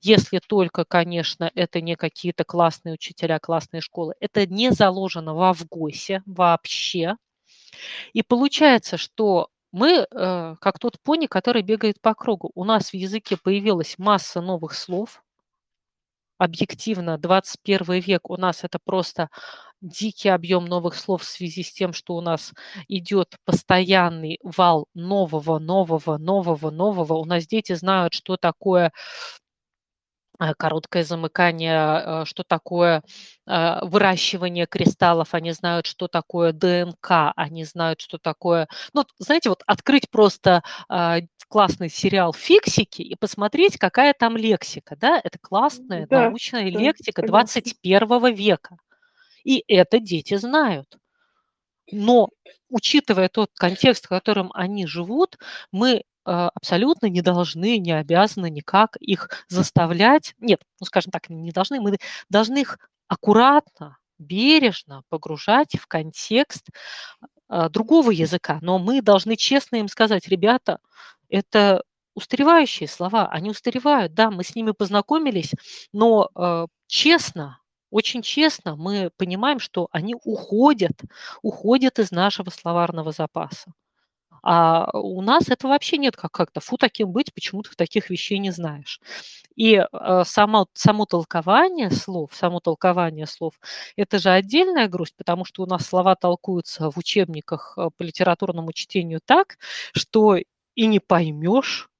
[0.00, 4.14] Если только, конечно, это не какие-то классные учителя, классные школы.
[4.20, 7.16] Это не заложено во ВГОСе вообще.
[8.12, 12.50] И получается, что мы, э, как тот пони, который бегает по кругу.
[12.54, 15.22] У нас в языке появилась масса новых слов.
[16.38, 19.28] Объективно, 21 век у нас это просто
[19.82, 22.52] дикий объем новых слов в связи с тем, что у нас
[22.88, 27.14] идет постоянный вал нового, нового, нового, нового.
[27.14, 28.90] У нас дети знают, что такое
[30.56, 33.02] короткое замыкание, э, что такое
[33.46, 38.68] э, выращивание кристаллов, они знают, что такое ДНК, они знают, что такое...
[38.92, 45.20] Ну, знаете, вот открыть просто а, классный сериал «Фиксики» и посмотреть, какая там лексика, да,
[45.22, 47.60] это классная Да, научная да, лексика согласна.
[47.60, 48.76] 21 века.
[49.44, 50.99] И это дети знают.
[51.92, 52.30] Но
[52.68, 55.38] учитывая тот контекст, в котором они живут,
[55.72, 60.34] мы а, абсолютно не должны, не обязаны никак их заставлять.
[60.38, 61.98] Нет, ну скажем так, не должны, мы
[62.28, 66.68] должны их аккуратно, бережно погружать в контекст
[67.48, 68.58] а, другого языка.
[68.62, 70.78] Но мы должны честно им сказать, ребята,
[71.28, 71.82] это
[72.14, 75.52] устаревающие слова, они устаревают, да, мы с ними познакомились,
[75.92, 77.59] но э, честно,
[77.90, 81.00] очень честно мы понимаем, что они уходят,
[81.42, 83.72] уходят из нашего словарного запаса.
[84.42, 88.38] А у нас этого вообще нет, как как-то, фу, таким быть, почему ты таких вещей
[88.38, 89.00] не знаешь.
[89.56, 93.54] И э, само, само толкование слов, само толкование слов,
[93.96, 98.72] это же отдельная грусть, потому что у нас слова толкуются в учебниках э, по литературному
[98.72, 99.58] чтению так,
[99.92, 101.90] что и не поймешь,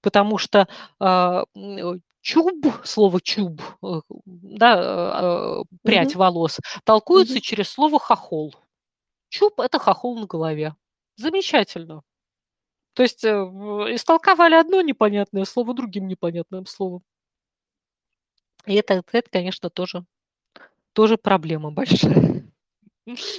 [0.00, 0.68] потому что
[1.00, 1.44] а,
[2.24, 6.18] чуб, слово чуб, э, да, э, э, прядь Мгм.
[6.20, 7.40] волос, толкуется Мгм.
[7.42, 8.54] через слово хохол.
[9.30, 10.74] Чуб– это хохол на голове.
[11.16, 12.02] Замечательно.
[12.94, 17.02] То есть истолковали одно непонятное слово другим непонятным словом.
[18.66, 20.04] И это, это конечно, тоже,
[20.94, 22.43] тоже проблема большая.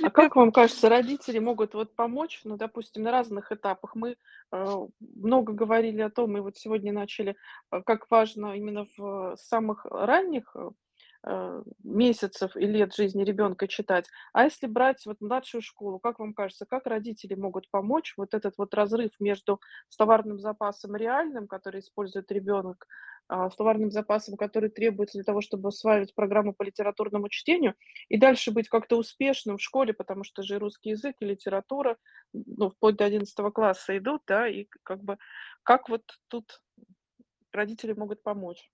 [0.04, 3.96] А как вам кажется, родители могут вот помочь, ну, допустим, на разных этапах?
[3.96, 4.16] Мы
[4.52, 4.66] э,
[5.00, 7.36] много говорили о том, и вот сегодня начали,
[7.72, 10.70] э, как важно именно в самых ранних э,
[11.28, 14.06] э, месяцев и лет жизни ребенка читать.
[14.34, 18.54] А если брать вот младшую школу, как вам кажется, как родители могут помочь вот этот
[18.60, 22.86] вот разрыв между словарным запасом реальным, который использует ребенок,
[23.56, 27.76] словарным запасом, который требуется для того, чтобы осваивать программу по литературному чтению,
[28.10, 31.98] и дальше быть как-то успешным в школе, потому что же русский язык и литература,
[32.34, 35.18] ну, вплоть до 11 класса идут, да, и как бы
[35.64, 36.62] как вот тут
[37.52, 38.70] родители могут помочь?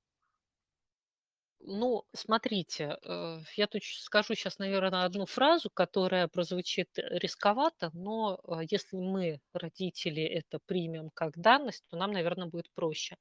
[1.63, 8.39] Ну, смотрите, э, я тут скажу сейчас, наверное, одну фразу, которая прозвучит э, рисковато, но,
[8.47, 13.15] э, если мы, родители, это примем как данность, то нам, наверное, будет проще.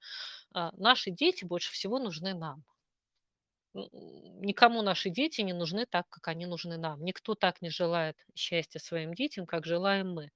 [0.54, 2.64] А, наши дети больше всего нужны нам.
[3.72, 7.04] Никому наши дети не нужны так, как они нужны нам.
[7.04, 10.30] Никто так не желает счастья своим детям, как желаем мы.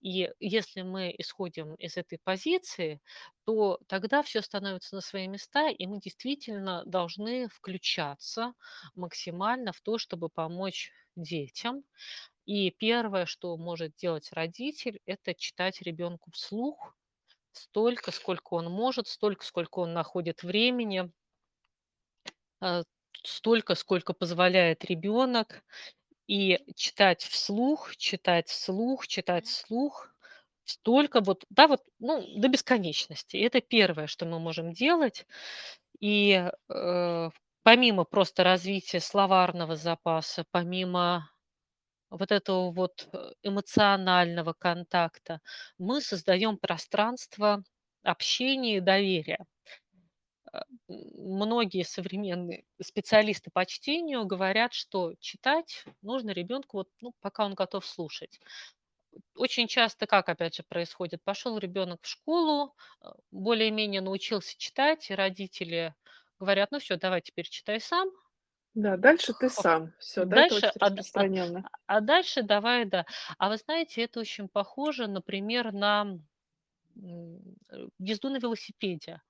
[0.00, 3.00] И если мы исходим из этой позиции,
[3.44, 8.54] то тогда все становится на свои места, и мы действительно должны включаться
[8.94, 11.82] максимально в то, чтобы помочь детям.
[12.46, 16.94] И первое, что может делать родитель, это читать ребенку вслух
[17.52, 21.10] столько, сколько он может, столько, сколько он находит времени,
[23.24, 25.62] столько, сколько позволяет ребенок.
[26.28, 30.14] И читать вслух, читать вслух, читать вслух
[30.64, 33.36] столько вот, да, вот, ну, до бесконечности.
[33.38, 35.26] Это первое, что мы можем делать.
[36.00, 37.30] И э,
[37.64, 41.30] помимо просто развития словарного запаса, помимо
[42.10, 45.40] вот этого вот э, эмоционального контакта,
[45.78, 47.62] мы создаем пространство
[48.02, 49.46] общения и доверия.
[50.52, 57.54] Э, многие современные специалисты по чтению говорят, что читать нужно ребенку, вот, ну, пока он
[57.54, 58.40] готов слушать.
[59.34, 61.22] Очень часто как, опять же, происходит?
[61.24, 65.94] Пошел ребенок в школу, э, более-менее научился читать, и родители
[66.38, 68.08] говорят, ну все, давай теперь читай сам.
[68.74, 69.92] Да, дальше ты сам.
[69.98, 71.68] Все, да, это Дальше, очень а, а, распространенно.
[71.86, 73.06] а дальше давай, да.
[73.38, 76.18] А вы знаете, это очень похоже, например, на
[76.96, 77.38] э,
[77.98, 79.20] езду на велосипеде.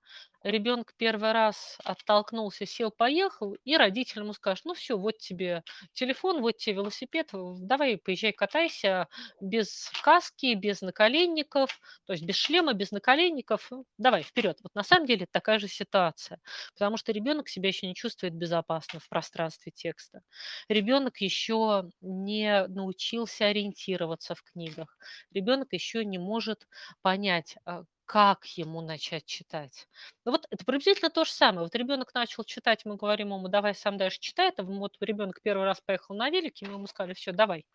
[0.44, 6.40] Ребенок первый раз оттолкнулся, сел, поехал, и родитель ему скажет, ну все, вот тебе телефон,
[6.42, 9.08] вот тебе велосипед, давай поезжай, катайся
[9.40, 14.58] без каски, без наколенников, то есть без шлема, без наколенников, м, давай вперед.
[14.62, 16.40] Вот на самом деле такая же ситуация,
[16.74, 20.22] потому что ребенок себя еще не чувствует безопасно в пространстве текста.
[20.68, 24.96] Ребенок еще не научился ориентироваться в книгах.
[25.32, 26.66] Ребенок еще не может
[27.02, 29.86] понять, а, как ему начать читать.
[30.24, 31.64] Ну вот это приблизительно то же самое.
[31.64, 34.48] Вот ребенок начал читать, мы говорим ему, давай сам дальше читай.
[34.48, 37.66] Это вот ребенок первый раз поехал на велике, мы ему сказали, все, давай,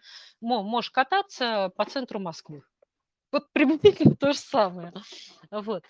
[0.42, 2.64] мо- можешь кататься по центру Москвы.
[3.32, 4.92] Вот приблизительно то же самое.
[5.52, 5.84] Вот.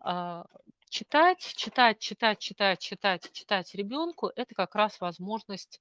[0.00, 0.46] А,
[0.88, 5.80] Читать, читать, читать, читать, читать, читать ребенку– это как раз возможность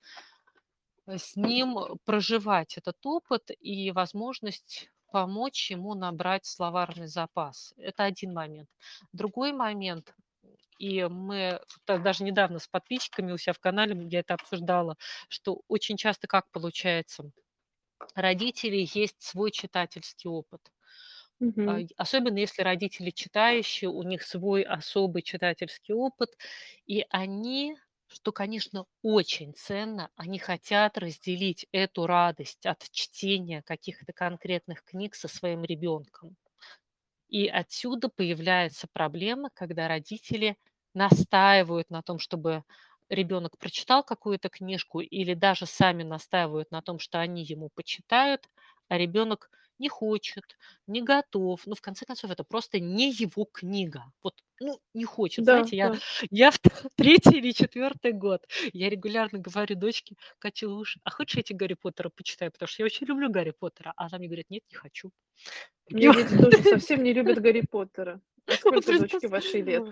[1.06, 7.74] э, с ним проживать этот опыт и возможность помочь ему набрать словарный запас.
[7.78, 8.69] Это один момент.
[9.13, 10.15] Другой момент,
[10.80, 14.97] и мы даже недавно с подписчиками у себя в канале я это обсуждала,
[15.30, 17.32] что очень часто как получается,
[18.15, 20.71] родителей есть свой читательский опыт.
[21.65, 26.32] Й- Особенно если родители читающие, у них свой особый читательский опыт,
[26.86, 27.78] и они,
[28.12, 35.28] что, конечно, очень ценно, они хотят разделить эту радость от чтения каких-то конкретных книг со
[35.28, 36.36] своим ребенком.
[37.30, 40.58] И отсюда появляется проблема, когда родители
[40.93, 42.63] настаивают на том, чтобы
[43.10, 48.50] ребенок прочитал какую-то книжку, или даже сами настаивают на том, что они ему почитают,
[48.89, 50.43] а ребенок не хочет,
[50.88, 51.62] не готов.
[51.65, 54.12] Ну, в конце концов, это просто не его книга.
[54.24, 55.43] Вот, ну, не хочет.
[55.43, 56.00] Да, Знаете, я, да.
[56.30, 56.60] я в
[56.95, 62.10] третий или четвертый год, я регулярно говорю дочке, Катюш, а хочешь я тебе Гарри Поттера
[62.10, 63.93] почитаю, потому что я очень люблю Гарри Поттера.
[63.97, 65.12] А она мне говорит, нет, не хочу.
[65.89, 68.21] Меня дети тоже совсем не любят Гарри Поттера.
[68.47, 69.84] А Вот сколько дочке вашей лет?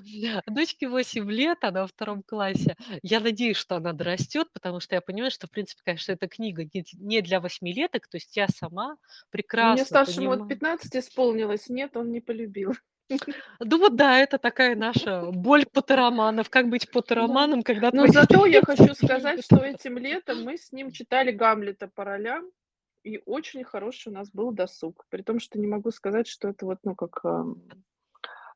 [0.48, 2.76] дочке 8 лет, она во втором классе.
[3.04, 6.68] Я надеюсь, что она дорастет, потому что я понимаю, что, в принципе, конечно, эта книга
[6.94, 8.08] не для восьмилеток.
[8.08, 8.98] То есть я сама
[9.30, 12.74] прекрасно старшему вот понимаю 15 исполнилось, нет, он не полюбил.
[13.60, 16.50] Да вот да, это такая наша боль поттероманов.
[16.50, 16.92] Как быть Да.
[16.94, 21.32] поттероманом, когда Но твои зато я хочу сказать, что этим летом мы с ним читали
[21.32, 22.50] Гамлета по ролям,
[23.04, 25.06] и очень хороший у нас был досуг.
[25.10, 27.62] При том, что не могу сказать, что это вот, ну, как, ам,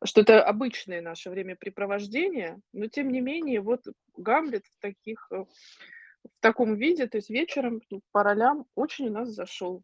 [0.04, 3.86] что это обычное наше времяпрепровождение, но тем не менее, вот
[4.18, 5.46] Гамлет в таких, э,
[6.26, 9.82] в таком виде, то есть вечером ну, по ролям очень у нас зашел.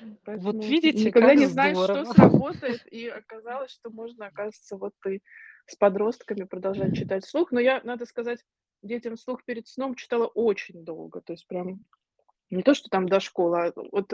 [0.00, 2.12] Вот Поэтому видите, никогда как не знаешь, что здорово.
[2.12, 5.22] сработает, и оказалось, что можно, оказывается, вот и
[5.66, 7.52] с подростками продолжать читать вслух.
[7.52, 8.44] Но я, надо сказать,
[8.82, 11.20] детям вслух перед сном читала очень долго.
[11.20, 11.84] То есть прям
[12.50, 14.12] не то, что там до школы, а вот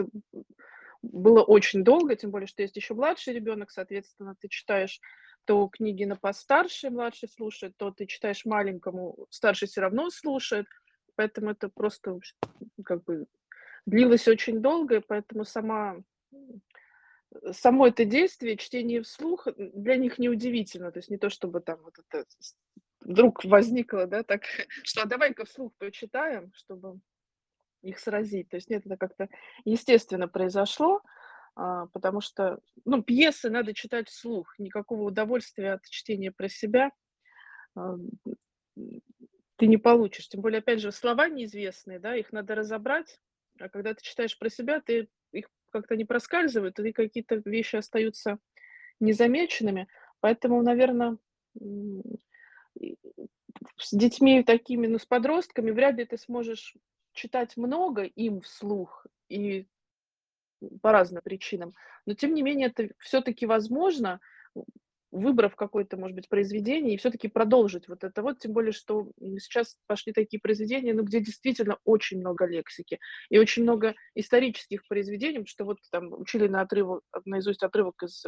[1.01, 4.99] было очень долго, тем более, что есть еще младший ребенок, соответственно, ты читаешь
[5.45, 10.65] то книги на постарше, младший слушает, то ты читаешь маленькому, старший все равно слушает.
[11.15, 12.19] Поэтому это просто
[12.83, 13.27] как бы
[13.85, 15.97] длилось очень долго, и поэтому сама
[17.51, 20.91] само это действие, чтение вслух, для них неудивительно.
[20.91, 22.25] То есть не то, чтобы там вот это
[23.01, 24.43] вдруг возникло, да, так,
[24.83, 26.99] что а давай-ка вслух почитаем, чтобы
[27.81, 28.49] их сразить.
[28.49, 29.29] То есть нет, это как-то
[29.63, 31.01] естественно произошло,
[31.55, 36.91] а, потому что, ну, пьесы надо читать вслух, никакого удовольствия от чтения про себя
[37.75, 37.95] а,
[39.57, 40.27] ты не получишь.
[40.27, 43.21] Тем более, опять же, слова неизвестные, да, их надо разобрать,
[43.59, 48.39] а когда ты читаешь про себя, ты их как-то не проскальзывают, и какие-то вещи остаются
[48.99, 49.87] незамеченными.
[50.19, 51.17] Поэтому, наверное,
[53.77, 56.75] с детьми такими, ну, с подростками вряд ли ты сможешь
[57.13, 59.67] читать много им вслух и
[60.81, 61.73] по разным причинам.
[62.05, 64.19] Но тем не менее это все-таки возможно,
[65.15, 69.77] выбрав какое-то, может быть, произведение, и все-таки продолжить вот это вот, тем более, что сейчас
[69.87, 72.99] пошли такие произведения, ну, где действительно очень много лексики
[73.29, 78.23] и очень много исторических произведений, что вот там учили на отрывок, наизусть отрывок из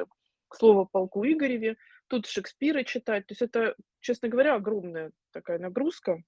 [0.54, 1.78] слова полку Игореве,
[2.08, 6.24] тут Шекспира читать, то есть это, честно говоря, огромная такая нагрузка.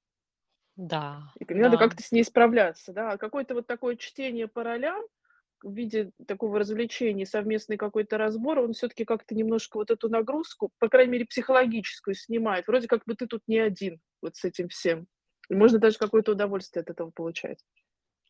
[0.75, 1.77] Да, И надо да.
[1.77, 3.11] как-то с ней справляться, да.
[3.11, 5.01] А какое-то вот такое чтение по ролям,
[5.63, 10.89] в виде такого развлечения, совместный какой-то разбор, он все-таки как-то немножко вот эту нагрузку, по
[10.89, 12.67] крайней мере, психологическую снимает.
[12.67, 15.07] Вроде как бы ты тут не один вот с этим всем.
[15.49, 17.59] И можно даже какое-то удовольствие от этого получать.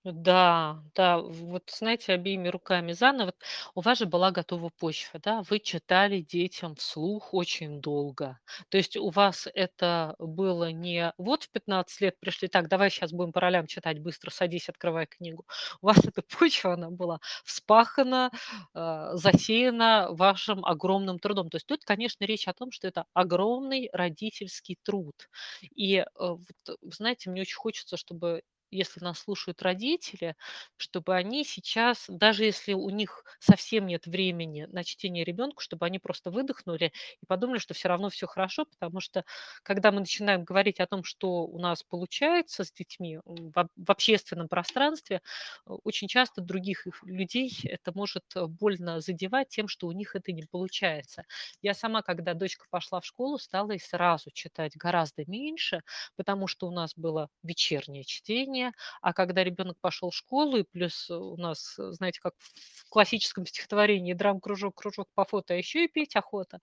[0.06, 3.12] Да, да, вот знаете, обеими руками за.
[3.12, 3.36] Но вот
[3.76, 8.40] у вас же была готова почва, да, вы читали детям вслух очень долго.
[8.70, 13.12] То есть у вас это было не вот в 15 лет пришли, так, давай сейчас
[13.12, 15.46] будем по ролям читать, быстро садись, открывай книгу.
[15.82, 18.32] У вас эта почва, она была вспахана,
[18.74, 21.50] э, засеяна вашим огромным трудом.
[21.50, 25.28] То есть тут, конечно, речь о том, что это огромный родительский труд.
[25.76, 26.48] И э, вот,
[26.94, 30.36] знаете, мне очень хочется, чтобы если нас слушают родители,
[30.78, 36.00] чтобы они сейчас, даже если у них совсем нет времени на чтение ребенку, чтобы они
[36.00, 36.92] просто выдохнули
[37.22, 39.24] и подумали, что все равно все хорошо, потому что
[39.64, 45.22] когда мы начинаем говорить о том, что у нас получается с детьми в, общественном пространстве,
[45.66, 50.32] э, очень часто других людей это может э, больно задевать тем, что у них это
[50.32, 51.24] не получается.
[51.62, 55.82] Я сама, когда дочка пошла в школу, стала и сразу читать гораздо меньше,
[56.16, 58.59] потому что у нас было вечернее чтение,
[59.02, 63.46] а когда ребенок пошел в школу, и плюс у нас, э, знаете, как в классическом
[63.48, 66.60] стихотворении драм-кружок, кружок по фото, а еще и петь охота,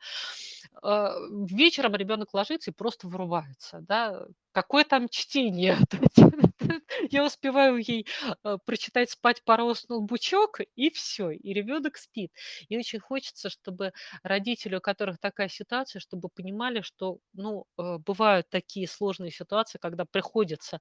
[0.82, 1.14] а,
[1.49, 5.78] вечером ребенок ложится и просто вырубается, да, какое там чтение?
[7.11, 8.07] Я успеваю ей
[8.45, 12.33] э, прочитать «Спать пора уснул бучок», и все, и ребенок спит.
[12.69, 13.93] И очень хочется, чтобы
[14.23, 20.05] родители, у которых такая ситуация, чтобы понимали, что, ну, э, бывают такие сложные ситуации, когда
[20.05, 20.81] приходится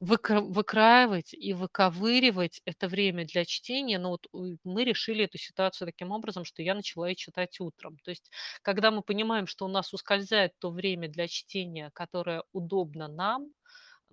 [0.00, 3.98] выкра выкраивать и выковыривать это время для чтения.
[3.98, 4.26] Но вот
[4.64, 7.98] мы решили эту ситуацию таким образом, что я начала ее читать утром.
[8.04, 8.30] То есть
[8.62, 13.48] когда мы понимаем, что у нас ускользает то время для чтения, которое удобно нам,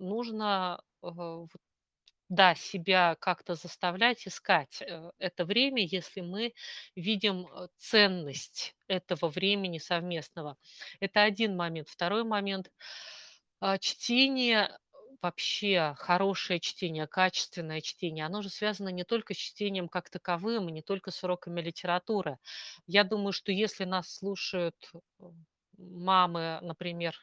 [0.00, 1.08] нужно, э,
[2.28, 6.54] да, себя как-то заставлять искать э, это время, если мы
[6.94, 10.56] видим э, ценность этого времени совместного.
[11.00, 11.88] Это один момент.
[11.88, 12.70] Второй момент.
[13.60, 14.78] А, чтение
[15.22, 20.82] вообще хорошее чтение, качественное чтение, оно же связано не только с чтением как таковым, не
[20.82, 22.38] только с уроками литературы.
[22.86, 24.76] Я думаю, что если нас слушают
[25.76, 27.14] мамы, например,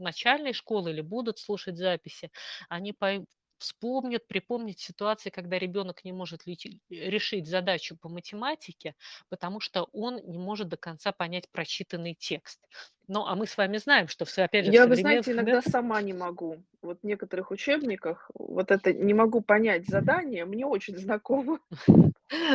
[0.00, 2.30] начальной школы или будут слушать записи,
[2.68, 3.26] они пой-
[3.58, 6.42] вспомнят, припомнят ситуации, когда ребенок не может
[6.88, 8.94] решить задачу по математике,
[9.28, 12.58] потому что он не может до конца понять прочитанный текст.
[13.06, 16.00] Ну, а мы с вами знаем, что все, опять же, Я, вы знаете, иногда сама
[16.00, 16.62] не могу.
[16.80, 21.60] Вот в некоторых учебниках вот это не могу понять задание, мне очень знакомо.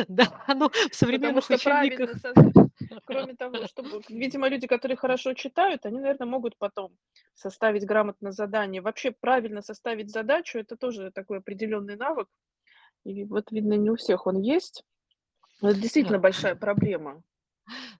[0.08, 2.65] Да, ну, в современных учебниках правильно
[3.04, 6.96] кроме того, чтобы видимо, люди, которые хорошо читают, они, наверно, могут потом
[7.34, 8.82] составить грамотно задание.
[8.82, 12.28] Вообще правильно составить задачу- это тоже такой определенный навык.
[13.04, 14.84] И вот, видно, не у всех он есть.
[15.60, 17.22] Но это действительно большая проблема.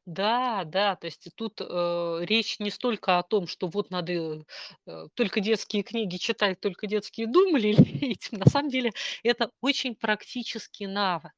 [0.06, 4.44] Да, да, то есть тут, э, речь не столько о том, что вот надо,
[4.86, 8.28] э, только детские книги читать, только детские думы лелеять.
[8.32, 8.92] На самом деле
[9.24, 11.32] это очень практический навык.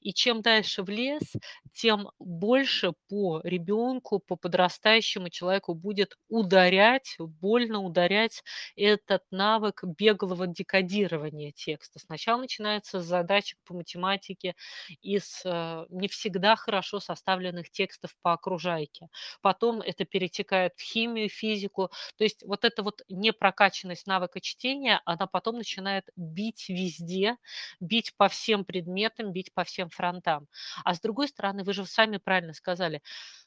[0.00, 1.32] И чем дальше в лес,
[1.72, 8.42] тем больше по ребенку, по подрастающему человеку будет ударять, больно ударять
[8.76, 11.98] этот навык беглого декодирования текста.
[11.98, 14.54] Сначала начинается с задачек по математике
[15.02, 19.08] из, э, не всегда хорошо составленных текстов по окружайке.
[19.40, 21.90] Потом это перетекает в химию, физику.
[22.16, 27.36] То есть вот эта вот непрокачанность навыка чтения, она потом начинает бить везде,
[27.80, 30.48] бить по всем предметам, бить по всем фронтам.
[30.84, 33.02] А с другой стороны, вы же сами правильно сказали,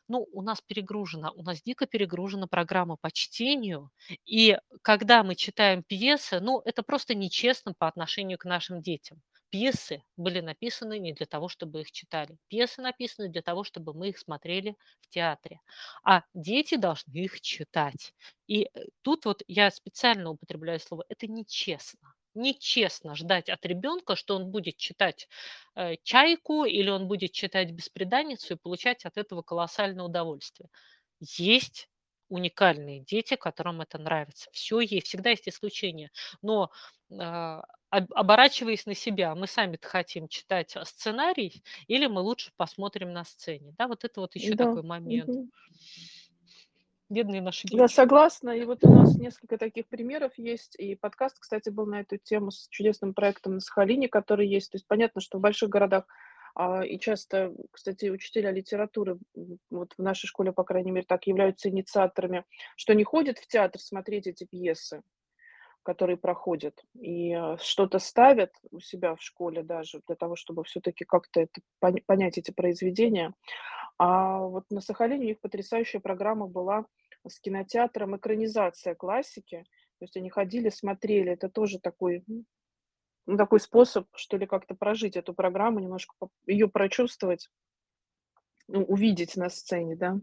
[0.07, 3.91] ну, у нас перегружена, у нас дико перегружена программа по чтению,
[4.25, 9.21] и когда мы читаем пьесы, ну, это просто нечестно по отношению к нашим детям.
[9.49, 12.37] Пьесы были написаны не для того, чтобы их читали.
[12.47, 15.61] Пьесы написаны для того, чтобы мы их смотрели в театре.
[16.03, 18.13] А дети должны их читать.
[18.47, 22.13] И э, тут вот я специально употребляю слово «это нечестно».
[22.33, 25.29] Нечестно ждать от ребенка, что он будет читать
[25.75, 30.69] э, «Чайку» или он будет читать «Беспреданницу» и получать от этого колоссальное удовольствие.
[31.19, 31.89] Есть
[32.27, 34.49] уникальные дети, которым это нравится.
[34.51, 36.11] Все есть, всегда есть исключения.
[36.41, 36.71] Но
[37.09, 37.63] об-
[37.97, 43.73] оборачиваясь на себя, мы сами-то хотим читать а, сценарий, или мы лучше посмотрим на сцене.
[43.77, 44.65] Да, вот это вот еще Да.
[44.65, 45.29] такой момент.
[45.29, 45.51] Мгм.
[47.07, 47.93] Бедные наши Я дети.
[47.93, 48.49] согласна.
[48.49, 50.75] И вот у нас несколько таких примеров есть.
[50.79, 54.71] И подкаст, кстати, был на эту тему с чудесным проектом на Сахалине, который есть.
[54.71, 56.05] То есть понятно, что в больших городах
[56.55, 59.19] а, и часто, кстати, учителя литературы,
[59.69, 62.45] вот в нашей школе, по крайней мере, так являются инициаторами,
[62.77, 65.01] что не ходят в театр смотреть эти пьесы,
[65.85, 71.05] которые проходят, и а, что-то ставят у себя в школе даже для того, чтобы все-таки
[71.05, 73.33] как-то это поня- понять эти произведения.
[73.97, 76.85] А вот на Сахалине у них потрясающая программа была
[77.25, 79.63] с кинотеатром экранизация классики.
[79.99, 81.31] То есть они ходили, смотрели.
[81.31, 82.23] Это тоже такой,
[83.25, 86.13] ну, такой способ, что ли, как-то прожить эту программу, немножко
[86.47, 87.49] ее прочувствовать,
[88.67, 90.19] ну, увидеть на сцене, да.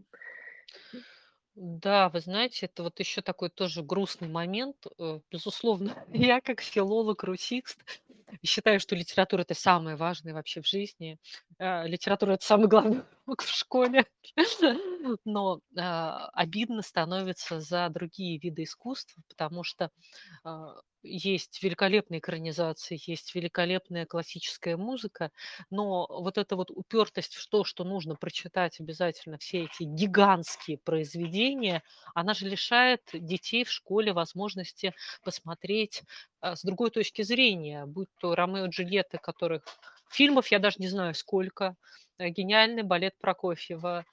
[1.55, 4.75] Да, вы знаете, это вот еще такой тоже грустный момент.
[4.97, 7.83] Э, Безусловно, я как филолог-русист
[8.43, 11.19] считаю, что литература это самое важное вообще в жизни.
[11.59, 14.05] Э, Литература это самый главный в школе.
[15.25, 19.91] Но а, обидно становится за другие виды искусства, потому что
[21.03, 25.31] есть великолепные экранизации, есть великолепная классическая музыка,
[25.69, 31.83] но вот эта вот упертость в то, что нужно прочитать обязательно все эти гигантские произведения,
[32.15, 34.93] она же лишает детей в школе возможности
[35.23, 36.03] посмотреть
[36.41, 39.63] а, с другой точки зрения, будь то Ромео и Джульетта, которых
[40.09, 41.75] фильмов я даже не знаю сколько,
[42.17, 44.05] э, гениальный балет Прокофьева,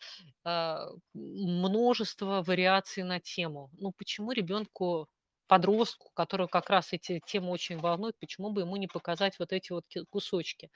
[0.45, 3.71] а, множество вариаций на тему.
[3.79, 5.09] Ну почему ребенку
[5.51, 9.73] подростку, которого как раз эти темы очень волнуют, почему бы ему не показать вот эти
[9.73, 10.71] вот ки- кусочки.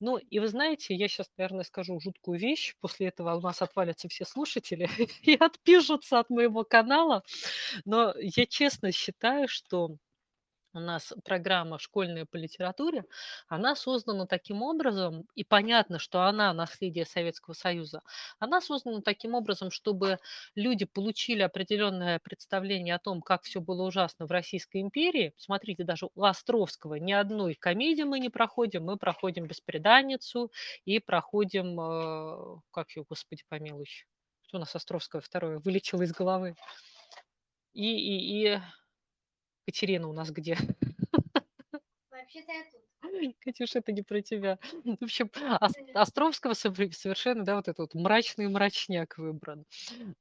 [0.00, 4.08] Ну, и вы знаете, я сейчас, наверное, скажу жуткую вещь, после этого у нас отвалятся
[4.08, 4.88] все слушатели
[5.22, 7.22] и отпишутся от моего канала,
[7.84, 9.96] но я честно считаю, что
[10.78, 13.04] у нас программа школьная по литературе,
[13.48, 18.02] она создана таким образом, и понятно, что она наследие Советского Союза,
[18.38, 20.18] она создана таким образом, чтобы
[20.54, 25.34] люди получили определенное представление о том, как все было ужасно в Российской империи.
[25.36, 30.50] Смотрите, даже у Островского ни одной комедии мы не проходим, мы проходим «Беспреданницу»
[30.84, 33.86] и проходим, э, как ее, господи помилуй,
[34.46, 36.54] что у нас Островского второе вылетело из головы.
[37.74, 38.60] И, и, и
[39.68, 40.56] Катерина у нас где?
[42.10, 43.34] Вообще-то я тут.
[43.40, 44.58] Катюш, это не про тебя.
[44.82, 49.66] В общем, Ос- Островского совершенно, да, вот этот вот мрачный мрачняк выбран.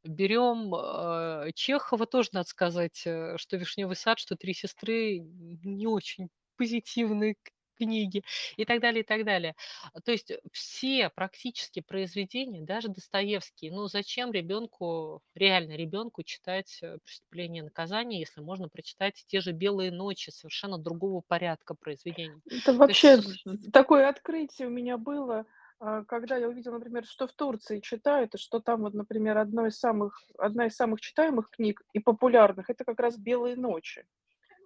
[0.04, 6.28] Берем э, Чехова, тоже надо сказать, э, что «Вишневый сад», что «Три сестры» не очень
[6.58, 8.24] позитивные к- книги
[8.58, 9.56] и так далее, и так далее.
[9.94, 16.98] А, То есть все практически произведения, даже Достоевский, ну зачем ребенку, реально ребенку читать э,
[17.04, 22.42] «Преступление и наказание», если можно прочитать те же «Белые ночи», совершенно другого порядка произведений.
[22.50, 25.46] Это То есть вообще с- такое открытие у меня было,
[25.80, 29.68] а, когда я увидела, например, что в Турции читают, и что там вот, например, одно
[29.68, 34.06] из самых, одна из самых читаемых книг и популярных- это как раз «Белые ночи».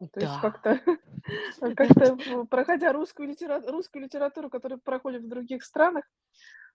[0.07, 0.79] То есть да, как-то
[1.75, 6.05] как-то, в проходя русскую литера русскую литературу, которая проходит в других странах,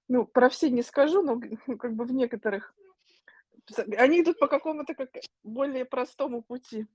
[0.09, 1.41] ну, про все не скажу, но
[1.79, 2.74] как бы в некоторых,
[3.97, 5.11] они идут по какому-то как
[5.43, 6.87] более простому пути.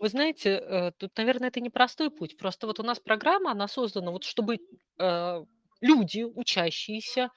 [0.00, 2.36] Вы знаете, э, тут, наверное, это непростой путь.
[2.36, 4.58] Просто вот у нас программа, она создана вот чтобы,
[4.98, 5.44] э,
[5.80, 7.28] люди, учащиеся, э,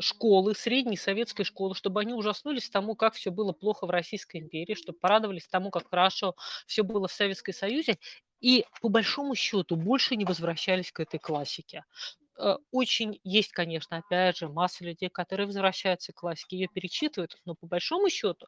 [0.00, 4.74] школы, средней советской школы, чтобы они ужаснулись тому, как все было плохо в Российской империи,
[4.74, 6.34] чтобы порадовались тому, как хорошо
[6.66, 7.98] все было в Советском Союзе,
[8.40, 11.84] и по большому счету больше не возвращались к этой классике.
[12.38, 17.54] Э, очень есть, конечно, опять же, масса людей, которые возвращаются к классике, ее перечитывают, но
[17.54, 18.46] по большому счету,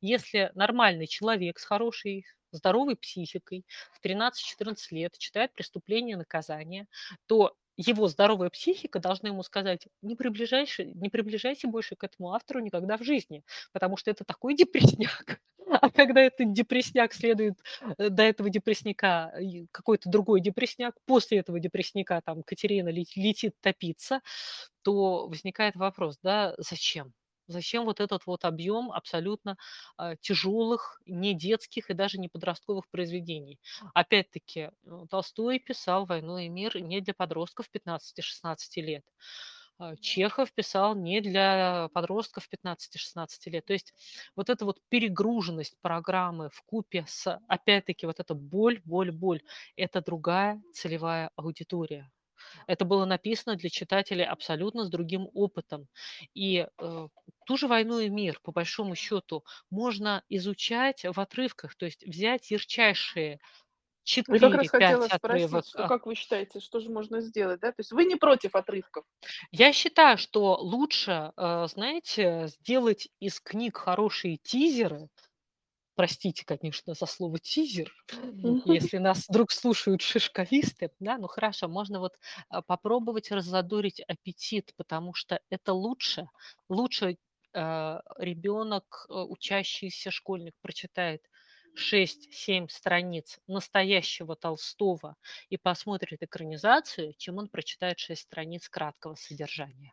[0.00, 6.86] если нормальный человек с хорошей здоровой психикой в 13-14 лет читает «Преступление и наказание»,
[7.26, 12.60] то его здоровая психика должна ему сказать, не, приближайся, не приближайся больше к этому автору
[12.60, 15.40] никогда в жизни, потому что это такой депресняк.
[15.70, 17.54] А когда этот депресняк следует
[17.96, 19.32] э, до этого депресняка
[19.70, 24.20] какой-то другой депресняк, после этого депресняка там Катерина летит топиться,
[24.82, 27.12] то возникает вопрос, да, зачем?
[27.50, 29.56] Зачем вот этот вот объем абсолютно
[29.96, 33.58] а, тяжелых, не детских и даже не подростковых произведений?
[33.94, 39.04] Опять-таки, э, Толстой писал «Войну и мир» не для подростков 15-16 лет.
[39.78, 43.64] А, Чехов писал не для подростков 15-16 лет.
[43.64, 43.94] То есть
[44.36, 49.42] вот эта вот перегруженность программы в купе с, опять-таки, вот эта боль, боль, боль,
[49.76, 52.10] это другая целевая аудитория.
[52.66, 55.88] Это было написано для читателей абсолютно с другим опытом.
[56.34, 57.08] И э,
[57.46, 62.50] ту же «Войну и мир», по большому счету, можно изучать в отрывках, то есть взять
[62.50, 63.40] ярчайшие
[64.28, 65.66] Я как раз 4-5 хотела спросить, отрывок.
[65.66, 67.68] что а, как вы считаете, что же можно сделать, да?
[67.68, 69.04] То есть вы не против отрывков?
[69.52, 75.08] Я считаю, что лучше, э, знаете, сделать из книг хорошие тизеры,
[76.00, 77.92] простите, конечно, за слово тизер,
[78.64, 85.12] если нас вдруг слушают шишковисты, да, ну хорошо, можно вот а, попробовать раззадорить аппетит, потому
[85.12, 86.26] что это лучше,
[86.70, 87.18] лучше
[87.52, 91.20] э, ребенок, э, учащийся школьник, прочитает
[91.76, 95.16] 6-7 страниц настоящего Толстого
[95.50, 99.92] и посмотрит экранизацию, чем он прочитает 6 страниц краткого содержания.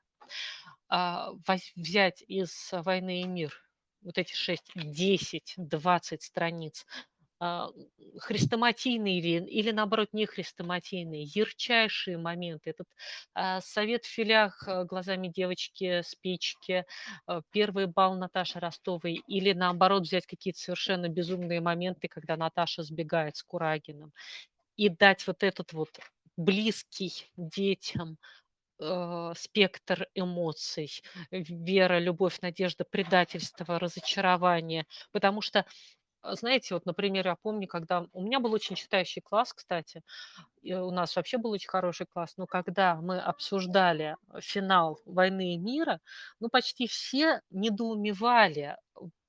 [0.88, 1.34] А,
[1.76, 3.67] взять из «Войны и мир»
[4.08, 6.88] вот эти 6, 10, 20 страниц,
[7.40, 7.70] а,
[8.20, 12.72] хрестоматийные или, или наоборот не хрестоматийные, ярчайшие моменты.
[12.72, 12.88] Этот
[13.36, 16.86] а, совет в филях а, глазами девочки с печки,
[17.28, 23.36] а, первый бал Наташи Ростовой, или наоборот взять какие-то совершенно безумные моменты, когда Наташа сбегает
[23.38, 24.14] с Курагиным,
[24.78, 25.90] и дать вот этот вот
[26.38, 28.18] близкий детям
[28.80, 30.90] э, спектр эмоций,
[31.32, 34.86] вера, любовь, надежда, предательство, разочарование.
[35.12, 35.66] Потому что,
[36.24, 40.04] э, знаете, вот, например, я помню, когда у меня был очень читающий класс, кстати,
[40.62, 45.58] и у нас вообще был очень хороший класс, но когда мы обсуждали финал «Войны и
[45.58, 46.00] мира»,
[46.40, 48.78] ну, почти все недоумевали,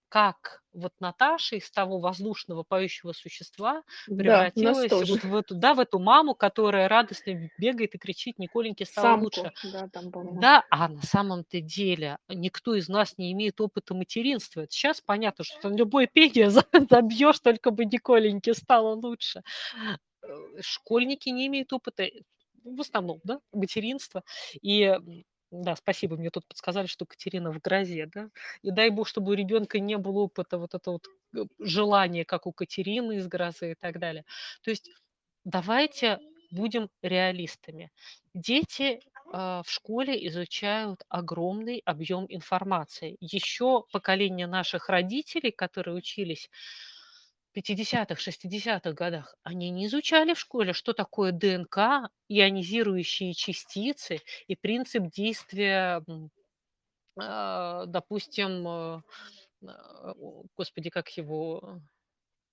[0.08, 5.12] как вот Наташа из того воздушного поющего существа Да, превратилась тоже.
[5.14, 9.40] вот в эту, да, в эту маму, которая радостно бегает и кричит, Николеньке стало лучше.
[9.40, 10.40] Самку, да, там.
[10.40, 14.62] Да, а на самом-то деле никто из нас не имеет опыта материнства.
[14.62, 19.42] Это сейчас понятно, что на любое пение за- забьешь, только бы Николеньке стало лучше.
[20.22, 20.28] Э,
[20.60, 22.10] Школьники не имеют опыта, э,
[22.64, 24.22] в основном, да, материнства.
[24.62, 24.96] И
[25.50, 28.30] да, спасибо, мне тут подсказали, что Катерина в грозе, да.
[28.62, 32.46] И дай бог, чтобы у ребенка не было опыта вот это вот э, желание, как
[32.46, 34.24] у Катерины из грозы и так далее.
[34.62, 34.90] То есть
[35.44, 36.18] давайте
[36.50, 37.90] будем реалистами.
[38.34, 39.00] Дети
[39.32, 43.16] а, в школе изучают огромный объем информации.
[43.20, 46.50] Еще поколение наших родителей, которые учились
[47.58, 55.10] 50-х, 60-х годах, они не изучали в школе, что такое ДНК, ионизирующие частицы и принцип
[55.10, 56.04] действия,
[57.20, 59.02] а, допустим, э,
[59.66, 60.14] а,
[60.56, 61.80] господи, как его,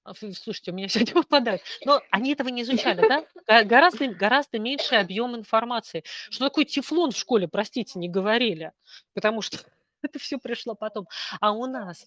[0.03, 1.61] а, слушайте, у меня сегодня выпадает.
[1.85, 3.63] Но они этого не изучали, да?
[3.63, 6.03] Гораздо, гораздо меньше объем информации.
[6.05, 8.71] Что такое тефлон в школе, простите, не говорили,
[9.13, 9.59] потому что
[10.01, 11.07] это все пришло потом.
[11.39, 12.05] А у нас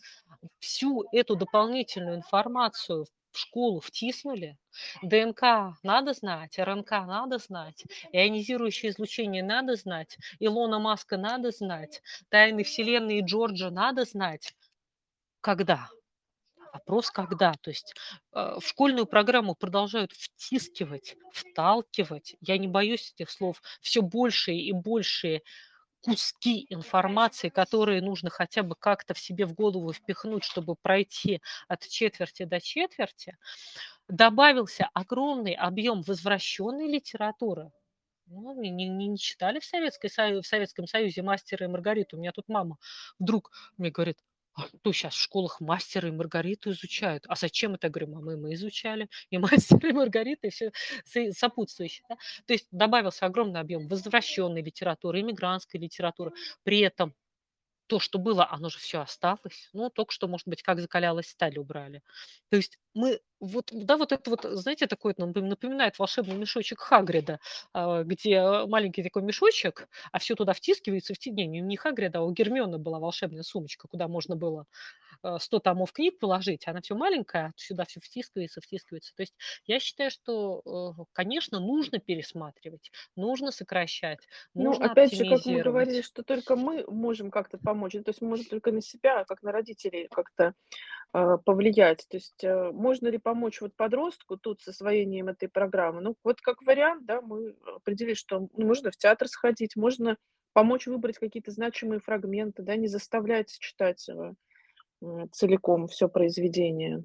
[0.59, 4.57] всю эту дополнительную информацию в школу втиснули.
[5.03, 12.65] ДНК надо знать, РНК надо знать, ионизирующее излучение надо знать, Илона Маска надо знать, тайны
[12.65, 14.55] Вселенной Джорджа надо знать.
[15.41, 15.89] Когда?
[16.73, 17.55] Вопрос когда.
[17.61, 17.95] То есть
[18.33, 24.73] э, в школьную программу продолжают втискивать, вталкивать, я не боюсь этих слов, все большие и
[24.73, 25.43] большие
[26.01, 31.87] куски информации, которые нужно хотя бы как-то в себе в голову впихнуть, чтобы пройти от
[31.89, 33.37] четверти до четверти,
[34.09, 37.71] добавился огромный объем возвращенной литературы.
[38.27, 40.09] Ну, не, не- не читали в, Советской,
[40.43, 42.17] в Советском Союзе «Мастера и Маргариту».
[42.17, 42.77] У меня тут мама
[43.19, 44.19] вдруг мне говорит,
[44.59, 47.25] А то сейчас в школах мастера и Маргариту изучают.
[47.29, 47.87] А зачем это?
[47.87, 50.73] Я говорю, мама, мы изучали и мастера, и Маргарита, и все
[51.33, 52.05] сопутствующее.
[52.09, 52.17] Да?
[52.47, 56.33] То есть добавился огромный объем возвращенной литературы, иммигрантской литературы.
[56.65, 57.15] При этом
[57.87, 59.71] то, что было, оно же все осталось.
[59.73, 62.03] Ну, только что, может быть, как закалялась сталь убрали.
[62.51, 67.39] То есть мы вот, да, вот это вот, знаете, такой вот напоминает волшебный мешочек Хагрида,
[67.73, 71.15] а, где маленький такой мешочек, а все туда втискивается.
[71.15, 71.27] В...
[71.27, 74.67] Не, не Хагрида, а у Гермиона была волшебная сумочка, куда можно было
[75.23, 79.15] 100 э, томов книг положить, она все маленькая, сюда все втискивается, втискивается.
[79.17, 79.35] То есть
[79.67, 84.21] я считаю, что, э, конечно, нужно пересматривать, нужно сокращать,
[84.55, 87.95] Ну, нужно опять же, как мы говорили, что только мы можем как-то помочь.
[87.95, 90.55] Ну, то есть мы можем только на себя, как на родителей как-то
[91.08, 92.07] а, повлиять.
[92.09, 96.01] То есть э, можно ли помочь вот подростку тут с освоением этой программы?
[96.01, 100.17] Ну, вот как вариант, да, мы определили, что можно в театр сходить, можно
[100.53, 104.35] помочь выбрать какие-то значимые фрагменты, да, не заставлять читать э,
[105.33, 107.05] целиком все произведение.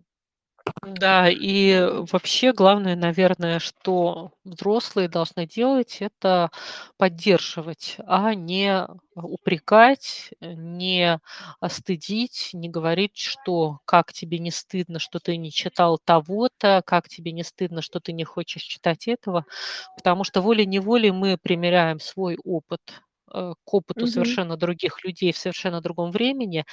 [0.85, 1.77] Да, и
[2.11, 6.51] вообще главное, наверное, что взрослые должны делать, это
[6.97, 11.19] поддерживать, а не упрекать, не
[11.69, 17.33] стыдить, не говорить, что как тебе не стыдно, что ты не читал того-то, как тебе
[17.33, 19.45] не стыдно, что ты не хочешь читать этого,
[19.97, 22.81] потому что волей-неволей мы примеряем свой опыт
[23.65, 24.07] к опыту Мгм.
[24.07, 26.65] совершенно других людей в совершенно другом времени,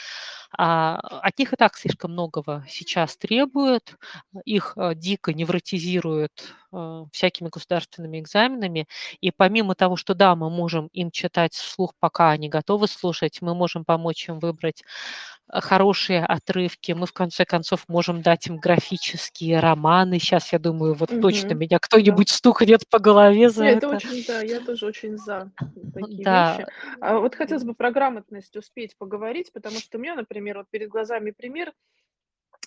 [0.56, 3.96] а, от них и так слишком многого сейчас требуют,
[4.44, 8.86] их э, дико невротизируют э, всякими государственными экзаменами.
[9.20, 13.54] И помимо того, что да, мы можем им читать вслух, пока они готовы слушать, мы
[13.54, 14.84] можем помочь им выбрать э,
[15.52, 20.18] хорошие отрывки, мы в конце концов можем дать им графические романы.
[20.18, 21.58] Сейчас, я думаю, вот точно Мгм.
[21.58, 21.78] меня Да.
[21.80, 23.96] кто-нибудь стукнет по голове за это это.
[23.96, 25.50] очень, да, я тоже очень за
[25.94, 26.24] такие вещи.
[26.24, 26.66] Да.
[27.00, 30.88] А вот хотелось бы про грамотность успеть поговорить, потому что у меня, например, вот перед
[30.88, 31.72] глазами пример,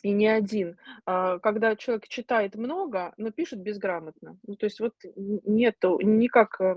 [0.01, 4.37] и не один, а, когда человек читает много, но пишет безграмотно.
[4.45, 6.75] Ну, то есть вот нету никак, э,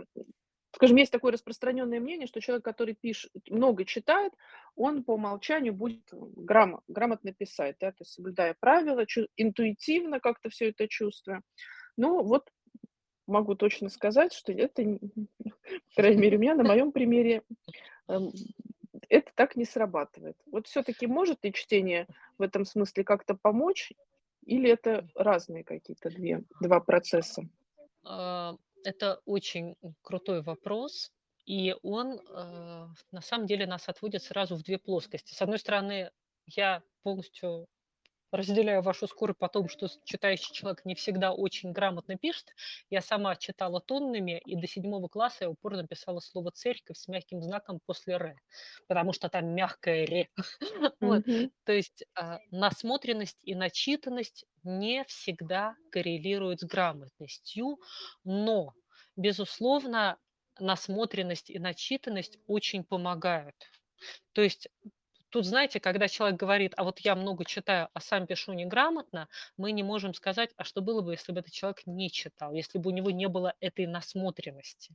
[0.76, 4.34] скажем, есть такое распространенное мнение, что человек, который пишет много читает,
[4.74, 10.50] он по умолчанию будет грамо грамотно писать, да, то есть соблюдая правила, чу интуитивно как-то
[10.50, 11.42] все это чувствуя.
[11.96, 12.52] Ну, вот
[13.26, 14.82] могу точно сказать, что это,
[15.42, 17.42] по крайней мере, у меня на моем примере,
[18.08, 18.32] эм,
[19.08, 20.36] это так не срабатывает.
[20.44, 22.06] Вот все-таки может ли чтение
[22.36, 23.94] в этом смысле как-то помочь,
[24.44, 27.48] или это разные какие-то две, два процесса?
[28.86, 31.10] Это очень крутой вопрос,
[31.44, 35.34] и он э, на самом деле нас отводит сразу в две плоскости.
[35.34, 36.12] С одной стороны,
[36.46, 37.66] я полностью
[38.30, 42.54] разделяю вашу скорбь по тому, что читающий человек не всегда очень грамотно пишет.
[42.90, 47.42] Я сама читала тоннами, и до седьмого класса я упорно писала слово «церковь» с мягким
[47.42, 48.36] знаком после «р»,
[48.88, 50.28] потому что там мягкое «ре».
[51.00, 51.24] Вот.
[51.64, 57.78] То есть а, насмотренность и начитанность не всегда коррелируют с грамотностью,
[58.24, 58.72] но,
[59.16, 60.18] безусловно,
[60.58, 63.56] насмотренность и начитанность очень помогают.
[64.32, 64.68] То есть
[65.36, 69.28] тут, знаете, когда человек говорит, а вот я много читаю, а сам пишу неграмотно,
[69.58, 72.78] мы не можем сказать, а что было бы, если бы этот человек не читал, если
[72.78, 74.94] бы у него не было этой насмотренности.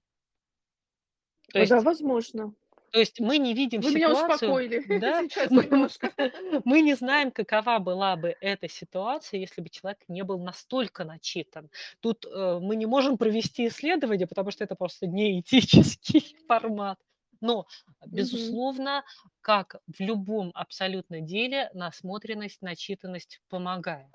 [1.54, 2.56] То О, да, есть возможно.
[2.90, 6.12] то есть мы не видим Вы меня ситуацию, успокоили да, сейчас мы, немножко.
[6.66, 11.70] мы не знаем, какова была бы эта ситуация, если бы человек не был настолько начитан.
[12.00, 16.98] Тут э, мы не можем провести исследование, потому что это просто неэтический формат.
[17.42, 17.68] Но,
[18.06, 19.04] безусловно,
[19.42, 24.12] как в любом абсолютно деле, насмотренность, начитанность помогает.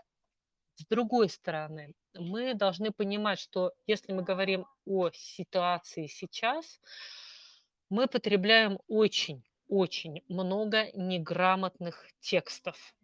[0.76, 6.80] С другой стороны, мы должны понимать, что если мы говорим о ситуации сейчас,
[7.88, 12.94] мы потребляем очень, очень много неграмотных текстов.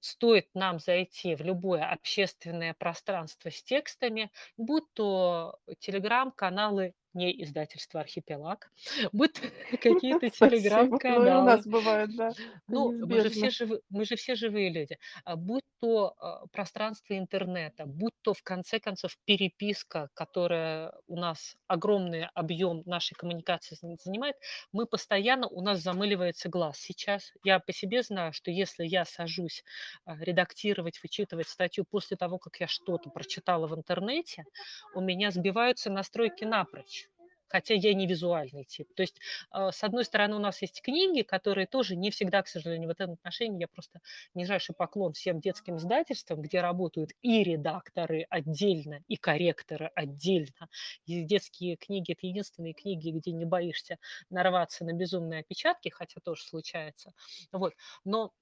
[0.00, 8.70] Стоит нам зайти в любое общественное пространство с текстами, будь то телеграм-каналы не издательства «Архипелаг»,
[9.12, 9.40] будь то
[9.78, 10.20] какие-то.
[10.22, 12.32] Ну и у телеграм-каналы, нас бывает, да,
[12.68, 14.98] ну, мы же все живы, мы же все живые люди.
[15.24, 21.56] А будь то а, пространство интернета, будь то в конце концов переписка, которая у нас
[21.66, 24.36] огромный объем нашей коммуникации зан- занимает,
[24.72, 26.78] мы постоянно у нас замыливается глаз.
[26.78, 29.64] Сейчас я по себе знаю, что если я сажусь
[30.04, 34.46] а, редактировать, вычитывать статью после того, как я что-то прочитала в интернете,
[34.94, 37.08] у меня сбиваются настройки напрочь.
[37.52, 38.88] Хотя я не визуальный тип.
[38.94, 39.20] То есть,
[39.54, 42.92] э, с одной стороны, у нас есть книги, которые тоже не всегда, к сожалению, в
[42.92, 44.00] этом отношении я просто
[44.34, 50.68] нижайший поклон всем детским издательствам, где работают и редакторы отдельно, и корректоры отдельно.
[51.06, 53.98] И детские книги– это единственные книги, где не боишься
[54.30, 57.12] нарваться на безумные опечатки, хотя тоже случается.
[57.52, 57.74] Вот.
[58.04, 58.32] Но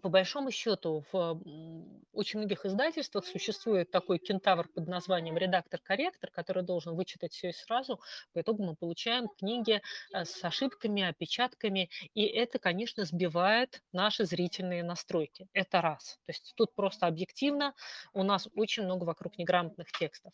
[0.00, 1.40] по большому счету в
[2.12, 8.00] очень многих издательствах существует такой кентавр под названием редактор-корректор, который должен вычитать все и сразу.
[8.32, 9.80] По итогу мы получаем книги
[10.12, 15.48] э, с ошибками, опечатками, и это, конечно, сбивает наши зрительные настройки.
[15.52, 16.18] Это раз.
[16.26, 17.74] То есть тут просто объективно
[18.12, 20.32] у нас очень много вокруг неграмотных текстов.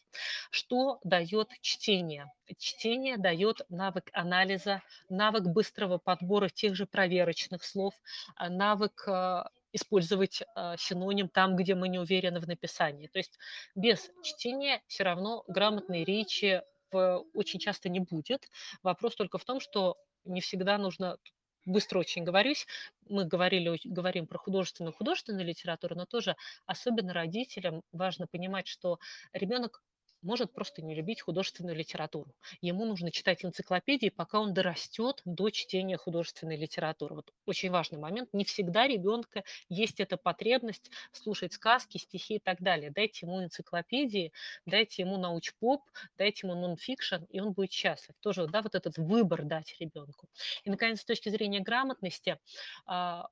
[0.50, 2.30] Что дает чтение?
[2.58, 7.94] Чтение дает навык анализа, навык быстрого подбора тех же проверочных слов,
[8.36, 13.06] а, навык э, использовать э, синоним там, где мы не уверены в написании.
[13.06, 13.38] То есть
[13.74, 18.48] без чтения все равно грамотной речи в, очень часто не будет.
[18.82, 21.18] Вопрос только в том, что не всегда нужно
[21.66, 22.66] быстро очень говорюсь,
[23.08, 28.98] мы говорили, говорим про художественную художественную литературу, но тоже особенно родителям важно понимать, что
[29.32, 29.82] ребенок
[30.22, 32.34] может просто не любить художественную литературу.
[32.60, 37.16] Ему нужно читать энциклопедии, пока он дорастет до чтения художественной литературы.
[37.16, 38.30] Вот очень важный момент.
[38.32, 42.90] Не всегда ребенка есть эта потребность слушать сказки, стихи и так далее.
[42.90, 44.32] Дайте ему энциклопедии,
[44.66, 45.82] дайте ему науч-поп,
[46.18, 48.14] дайте ему нон-фикшн, и он будет счастлив.
[48.20, 50.28] Тоже, да, вот этот выбор дать ребенку.
[50.64, 52.38] И, наконец, с точки зрения грамотности,
[52.86, 53.28] а,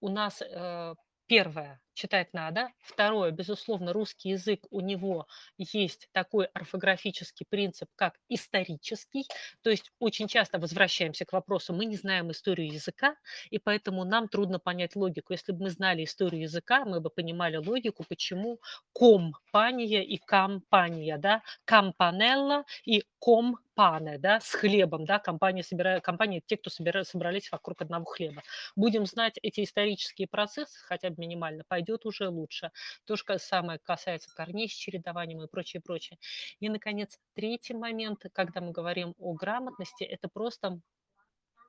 [0.00, 0.94] у нас э,
[1.28, 2.70] Первое, читать надо.
[2.80, 5.26] Второе, безусловно, русский язык, у него
[5.58, 9.26] есть такой орфографический принцип, как исторический.
[9.62, 13.16] То есть очень часто возвращаемся к вопросу, мы не знаем историю языка,
[13.50, 15.32] и поэтому нам трудно понять логику.
[15.32, 18.60] Если бы мы знали историю языка, мы бы понимали логику, почему
[18.94, 26.42] компания и компания, да, компанелла и ком пане, да, с хлебом, да, компания собирает, компания,
[26.44, 28.42] те, кто собира, собрались вокруг одного хлеба.
[28.74, 32.70] Будем знать эти исторические процессы, хотя бы минимально, пойдет уже лучше.
[33.06, 36.18] То же самое касается корней с чередованием и прочее, прочее.
[36.60, 40.80] И, наконец, третий момент, когда мы говорим о грамотности, это просто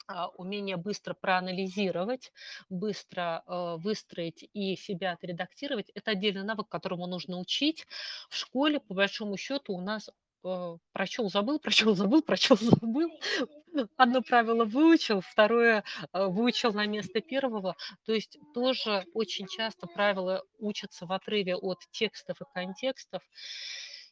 [0.07, 2.31] а, умение быстро проанализировать,
[2.69, 7.85] быстро э, выстроить и себя отредактировать, это отдельный навык, которому нужно учить.
[8.29, 10.09] В школе, по большому счету, у нас
[10.93, 13.09] прочел, забыл, прочел, забыл, прочел, забыл.
[13.97, 15.83] Одно правило выучил, второе
[16.13, 17.75] э, выучил на место первого.
[18.05, 23.21] То есть тоже очень часто правила учатся в отрыве от текстов и контекстов.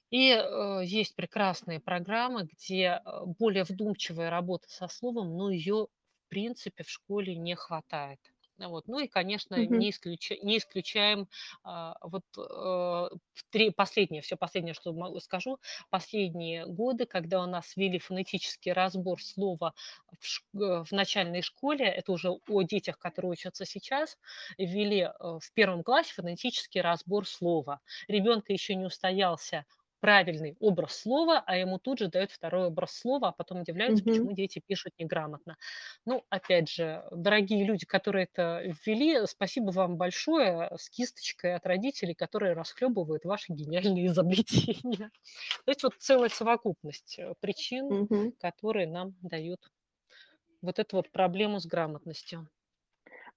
[0.09, 5.88] И э, есть прекрасные программы, где э, более вдумчивая работа со словом, но ее
[6.25, 8.19] в принципе в школе не хватает.
[8.58, 8.88] Вот.
[8.88, 9.68] Ну и, конечно, Мгм.
[9.68, 11.28] не, исключа- не исключаем
[11.64, 17.76] а, вот в три, последнее, все последнее, что могу, скажу, последние годы, когда у нас
[17.76, 19.74] ввели фонетический разбор слова
[20.20, 24.18] в, ш- э, в начальной школе, это уже о детях, которые учатся сейчас,
[24.58, 27.82] ввели э, в первом классе фонетический разбор слова.
[28.08, 29.66] Ребенка еще не устоялся
[29.99, 34.27] правильный образ слова, а ему тут же дают второй образ слова, а потом удивляются, Мгм.
[34.27, 35.57] почему дети пишут неграмотно.
[36.05, 42.13] Ну, опять же, дорогие люди, которые это ввели, спасибо вам большое с кисточкой от родителей,
[42.15, 45.11] которые расхлебывают ваши гениальные изобретения.
[45.65, 48.31] То есть вот целая совокупность э, причин, Мгм.
[48.39, 49.69] которые нам дают
[50.61, 52.47] вот эту вот проблему с грамотностью.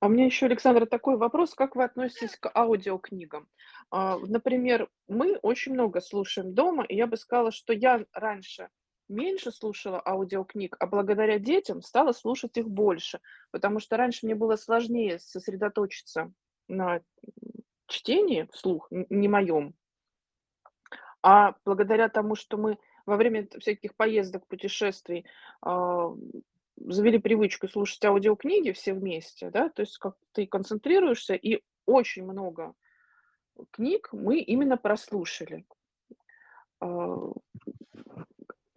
[0.01, 1.55] А у меня еще, Александра, такой вопрос.
[1.55, 3.48] Как вы относитесь к аудиокнигам?
[3.90, 8.70] А, например, мы очень много слушаем дома, и я бы сказала, что я раньше
[9.11, 13.20] меньше слушала аудиокниг, а благодаря детям стала слушать их больше,
[13.51, 16.32] потому что раньше мне было сложнее сосредоточиться
[16.68, 17.01] на
[17.86, 19.74] чтении вслух, не моем,
[21.22, 25.26] а благодаря тому, что мы во время всяких поездок, путешествий
[25.61, 26.14] а,
[26.81, 32.74] завели привычку слушать аудиокниги все вместе, да, то есть как ты концентрируешься, и очень много
[33.70, 35.64] книг мы именно прослушали.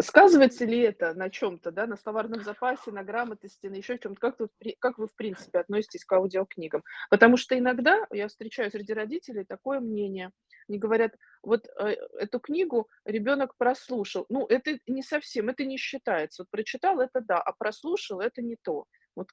[0.03, 4.19] Сказывается ли это на чем-то, да, на словарном запасе, на грамотности, на еще чем-то?
[4.19, 4.49] Как вы,
[4.79, 6.83] как вы, в принципе, относитесь к аудиокнигам?
[7.09, 10.31] Потому что иногда я встречаю среди родителей такое мнение.
[10.67, 14.25] Они говорят, вот э, эту книгу ребенок прослушал.
[14.29, 16.43] Ну, это не совсем, это не считается.
[16.43, 18.85] Вот прочитал это да, а прослушал это не то.
[19.15, 19.29] Вот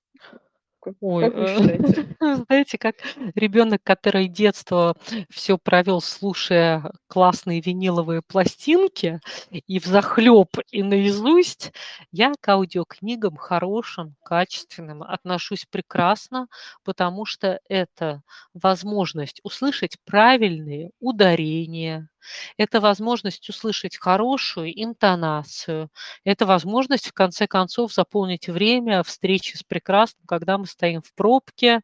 [0.80, 2.06] как, Ой, как вы э, считаете?
[2.46, 2.96] знаете, как
[3.34, 4.96] ребенок, который детство
[5.30, 9.20] все провел, слушая классные виниловые пластинки
[9.50, 11.72] и взахлеб, и наизусть,
[12.12, 16.48] я к аудиокнигам хорошим, качественным отношусь прекрасно,
[16.84, 18.22] потому что это
[18.54, 22.08] возможность услышать правильные ударения,
[22.56, 25.90] Это возможность услышать хорошую интонацию.
[26.24, 31.80] Это возможность, в конце концов, заполнить время встречи с прекрасным, когда мы стоим в пробке,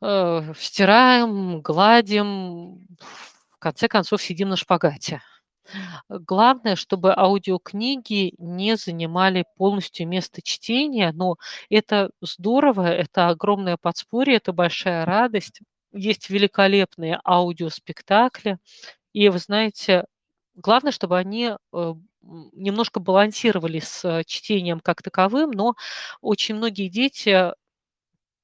[0.00, 2.86] э, стираем, гладим,
[3.50, 5.22] в конце концов сидим на шпагате.
[6.08, 11.36] Главное, чтобы аудиокниги не занимали полностью место чтения, но
[11.70, 15.60] это здорово, это огромное подспорье, это большая радость.
[15.92, 18.58] Есть великолепные аудиоспектакли,
[19.12, 20.04] и вы знаете,
[20.54, 25.74] главное, чтобы они э, немножко балансировали с чтением как таковым, но
[26.20, 27.52] очень многие дети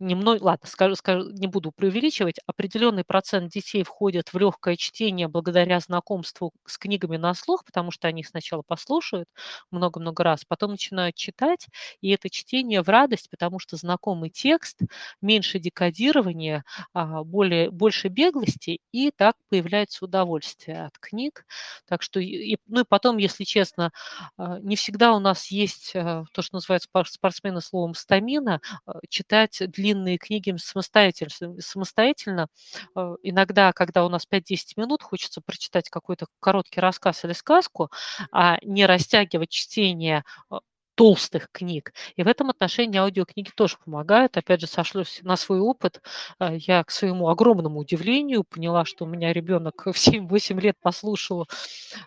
[0.01, 5.81] немного, ладно, скажу, скажу, не буду преувеличивать, определенный процент детей входят в легкое чтение благодаря
[5.81, 9.29] знакомству с книгами на слух, потому что они сначала послушают
[9.71, 11.67] много-много раз, потом начинают читать,
[12.01, 14.81] и это чтение в радость, потому что знакомый текст,
[15.21, 21.45] меньше декодирования, а, более, больше беглости, и так появляется удовольствие от книг.
[21.87, 23.91] Так что, и, ну и потом, если честно,
[24.37, 28.61] а, не всегда у нас есть а, то, что называется спортсмены словом стамина,
[29.09, 31.61] читать длинные длинные книги самостоятельно.
[31.61, 32.49] самостоятельно.
[32.95, 37.91] Э, иногда, когда у нас 5-10 минут, хочется прочитать какой-то короткий рассказ или сказку,
[38.33, 40.57] а не растягивать чтение э,
[40.95, 41.93] толстых книг.
[42.17, 44.37] И в этом отношении аудиокниги тоже помогают.
[44.37, 46.03] Опять же, сошлюсь на свой опыт.
[46.39, 51.47] Э, я, к своему огромному удивлению, поняла, что у меня ребенок в 7-8 лет послушал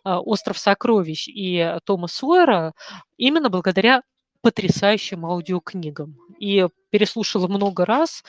[0.03, 2.73] «Остров сокровищ» и Тома Сойера
[3.17, 4.03] именно благодаря
[4.41, 6.17] потрясающим аудиокнигам.
[6.41, 8.23] И переслушала много раз,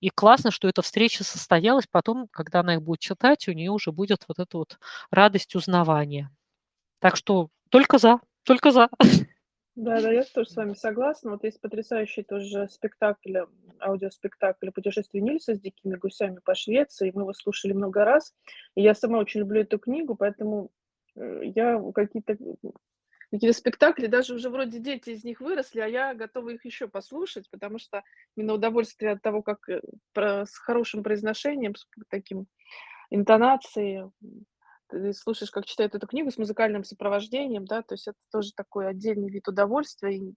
[0.00, 1.86] и классно, что эта встреча состоялась.
[1.90, 4.78] Потом, когда она их будет читать, у нее уже будет вот эта вот
[5.10, 6.30] радость узнавания.
[7.00, 8.90] Так что только за, только за.
[9.76, 11.32] Да, да, я тоже с вами согласна.
[11.32, 13.40] Вот есть потрясающий тоже спектакль,
[13.78, 17.12] аудиоспектакль «Путешествие Нильса» с дикими гусями по Швеции.
[17.14, 18.34] Мы его слушали много раз.
[18.74, 20.70] И я сама очень люблю эту книгу, поэтому
[21.14, 22.38] э, я какие-то
[23.36, 27.50] какие-то спектакли, даже уже вроде дети из них выросли, а я готова их еще послушать,
[27.50, 28.02] потому что
[28.36, 29.80] именно удовольствие от того, как э,
[30.12, 32.46] про, с хорошим произношением, с таким
[33.10, 34.10] интонацией,
[34.88, 38.88] ты слушаешь, как читают эту книгу с музыкальным сопровождением, да, то есть это тоже такой
[38.88, 40.34] отдельный вид удовольствия, и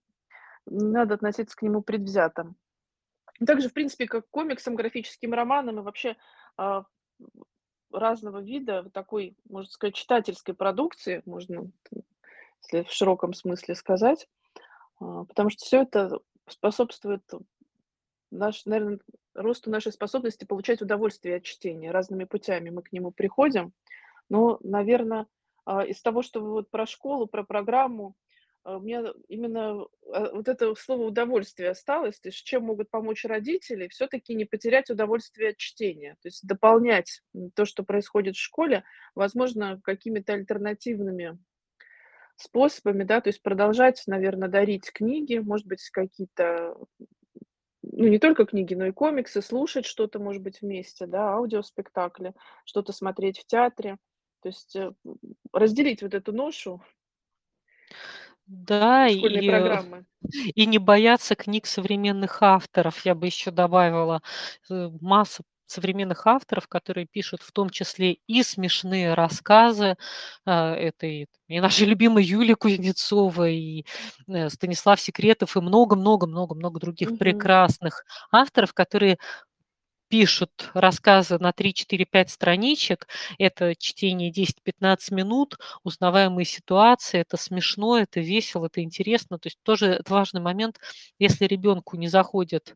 [0.66, 2.52] не надо относиться к нему предвзято.
[3.44, 6.16] Также, в принципе, как к комиксам, графическим романам и вообще
[6.56, 6.84] а,
[7.92, 11.70] разного вида такой, можно сказать, читательской продукции, можно
[12.62, 14.28] если в широком смысле сказать.
[15.00, 17.22] А, потому что все это способствует
[18.30, 19.00] наш, наверное,
[19.34, 21.90] росту нашей способности получать удовольствие от чтения.
[21.90, 23.72] Разными путями мы к нему приходим.
[24.28, 25.26] Но, наверное,
[25.64, 28.14] а, из того, что вы вот про школу, про программу,
[28.62, 33.88] а, у меня именно вот это слово удовольствие осталось, то есть чем могут помочь родители,
[33.88, 37.22] все-таки не потерять удовольствие от чтения, то есть дополнять
[37.54, 38.84] то, что происходит в школе,
[39.14, 41.38] возможно, какими-то альтернативными
[42.42, 46.76] способами, да, то есть продолжать, наверное, дарить книги, может быть, какие-то,
[47.82, 52.34] ну, не только книги, но и комиксы, слушать что-то, может быть, вместе, да, аудиоспектакли,
[52.64, 53.98] что-то смотреть в театре.
[54.42, 54.92] То есть э,
[55.52, 56.82] разделить вот эту ношу
[58.50, 60.04] да, и, э, программы.
[60.54, 63.04] и не бояться книг современных авторов.
[63.04, 64.22] Я бы еще добавила
[64.68, 69.96] э, масса современных авторов, которые пишут в том числе и смешные рассказы.
[70.46, 73.84] А, это и, и наши любимые Юлия Кузнецова, и
[74.48, 77.18] Станислав Секретов, и много-много-много-много других Мгм.
[77.18, 79.18] прекрасных авторов, которые
[80.08, 83.06] пишут рассказы на 3-4-5 страничек.
[83.38, 89.38] Это чтение 10-15 минут, узнаваемые ситуации, это смешно, это весело, это интересно.
[89.38, 90.80] То есть тоже это важный момент,
[91.20, 92.74] если ребенку не заходит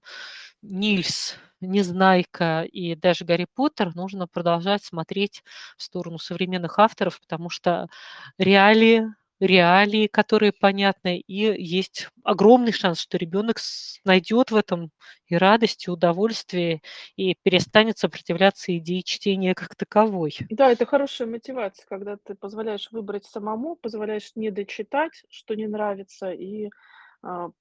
[0.64, 5.42] Нильс, Незнайка и даже Гарри Поттер, нужно продолжать смотреть
[5.76, 7.88] в сторону современных авторов, потому что
[8.38, 9.06] реалии,
[9.40, 13.58] реалии, которые понятны, и есть огромный шанс, что ребенок
[14.04, 14.90] найдет в этом
[15.26, 16.80] и радость, и удовольствие,
[17.16, 20.36] и перестанет сопротивляться идее чтения как таковой.
[20.50, 26.30] Да, это хорошая мотивация, когда ты позволяешь выбрать самому, позволяешь не дочитать, что не нравится,
[26.30, 26.70] и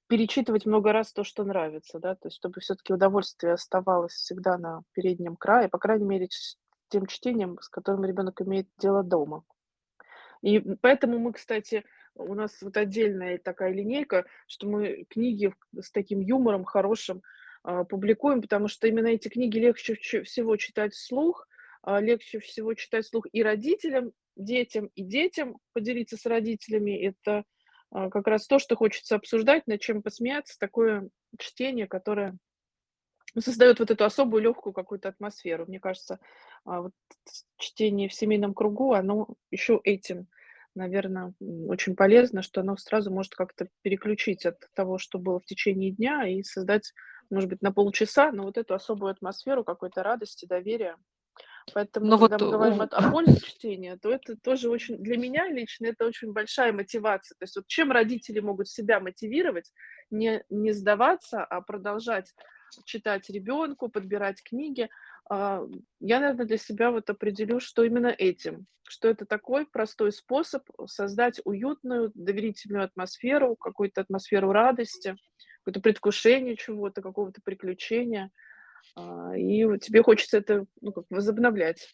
[0.08, 4.82] перечитывать много раз то, что нравится, да, то есть чтобы все-таки удовольствие оставалось всегда на
[4.92, 6.58] переднем крае, по крайней мере, с
[6.88, 9.44] тем чтением, с которым ребенок имеет дело дома.
[10.42, 11.84] И поэтому мы, кстати,
[12.14, 17.22] у нас вот отдельная такая линейка, что мы книги с таким юмором хорошим
[17.62, 21.48] а, публикуем, потому что именно эти книги легче всего читать вслух,
[21.82, 27.04] а, легче всего читать вслух и родителям, детям, и детям поделиться с родителями.
[27.04, 27.44] Это а,
[27.94, 32.36] как раз то, что хочется обсуждать, над чем посмеяться, такое чтение, которое
[33.38, 35.66] создает вот эту особую легкую какую-то атмосферу.
[35.66, 36.18] Мне кажется,
[36.64, 36.92] а, вот
[37.56, 40.28] чтение в семейном кругу, оно еще этим,
[40.74, 45.90] наверное, очень полезно, что оно сразу может как-то переключить от того, что было в течение
[45.90, 46.92] дня, и создать,
[47.30, 50.96] может быть, на полчаса, но вот эту особую атмосферу какой-то радости, доверия.
[51.72, 54.98] Поэтому, Ну когда вот мы говорим у о, о пользе чтения, то это тоже очень,
[54.98, 57.36] для меня лично, это очень большая мотивация.
[57.38, 59.72] То есть вот чем родители могут себя мотивировать,
[60.10, 62.34] не, не сдаваться, а продолжать
[62.84, 64.88] читать ребенку, подбирать книги.
[65.30, 65.62] А,
[66.00, 71.40] я, наверное, для себя вот определю, что именно этим, что это такой простой способ создать
[71.44, 75.16] уютную, доверительную атмосферу, какую-то атмосферу радости,
[75.60, 78.30] какое-то предвкушение чего-то, какого-то приключения.
[78.96, 81.88] А, И тебе хочется это ну, как возобновлять.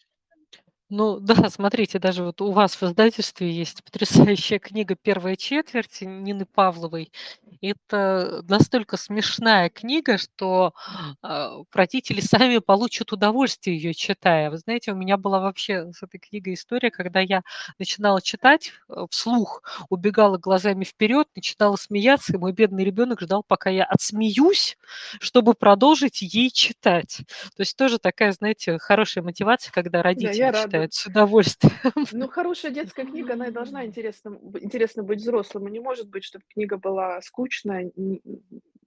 [0.93, 6.45] Ну да, смотрите, даже вот у вас в издательстве есть потрясающая книга «Первая четверть» Нины
[6.45, 7.13] Павловой.
[7.61, 10.73] Это настолько смешная книга, что
[11.21, 14.49] а, родители сами получат удовольствие ее читая.
[14.51, 17.43] Вы знаете, у меня была вообще с этой книгой история, когда я
[17.79, 23.69] начинала читать э, вслух, убегала глазами вперед, начинала смеяться, и мой бедный ребенок ждал, пока
[23.69, 24.77] я отсмеюсь,
[25.21, 27.19] чтобы продолжить ей читать.
[27.55, 30.80] То есть тоже такая, знаете, хорошая мотивация, когда Да, родители я рада.
[30.89, 31.73] Читают с удовольствием.
[32.11, 35.67] Ну, хорошая детская книга, она и должна интересно, интересно быть взрослым.
[35.67, 38.21] И не может быть, чтобы книга была скучная, не-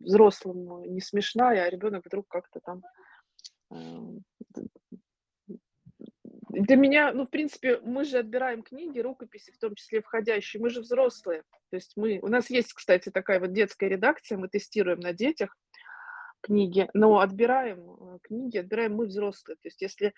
[0.01, 2.83] взрослому не смешная, а ребенок вдруг как-то там...
[3.71, 3.77] э,
[6.51, 10.63] Для меня, ну, в принципе, мы же отбираем книги, рукописи, в том числе входящие.
[10.63, 11.43] Мы же взрослые.
[11.71, 12.19] То есть мы...
[12.23, 15.57] У нас есть, кстати, такая вот детская редакция, мы тестируем на детях
[16.43, 19.57] книги, но отбираем э, книги, отбираем мы взрослые.
[19.57, 20.13] То есть если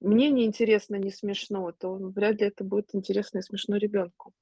[0.00, 4.32] мне не интересно, не смешно, то вряд ли это будет интересно и смешно ребенку.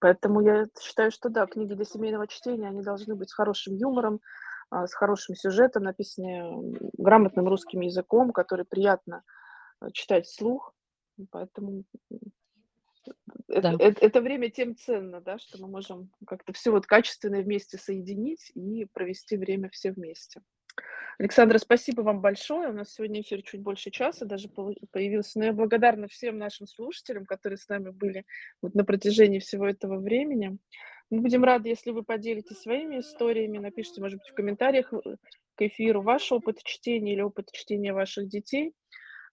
[0.00, 4.20] Поэтому я считаю, что да, книги для семейного чтения, они должны быть с хорошим юмором,
[4.70, 9.22] а, с хорошим сюжетом, написанные грамотным русским языком, который приятно
[9.80, 10.74] э, читать вслух.
[11.30, 11.84] Поэтому
[13.48, 13.76] Да.
[13.78, 18.50] это- это время тем ценно, да, что мы можем как-то все вот качественное вместе соединить
[18.54, 20.42] и провести время все вместе.
[21.18, 22.70] Александра, спасибо вам большое.
[22.70, 25.38] У нас сегодня эфир чуть больше часа даже появился.
[25.38, 28.24] Но я благодарна всем нашим слушателям, которые с нами были
[28.62, 30.58] вот на протяжении всего этого времени.
[31.10, 35.16] Мы будем рады, если вы поделитесь своими историями, напишите, может быть, в комментариях э,
[35.54, 38.72] к эфиру ваш опыт чтения или опыт чтения ваших детей.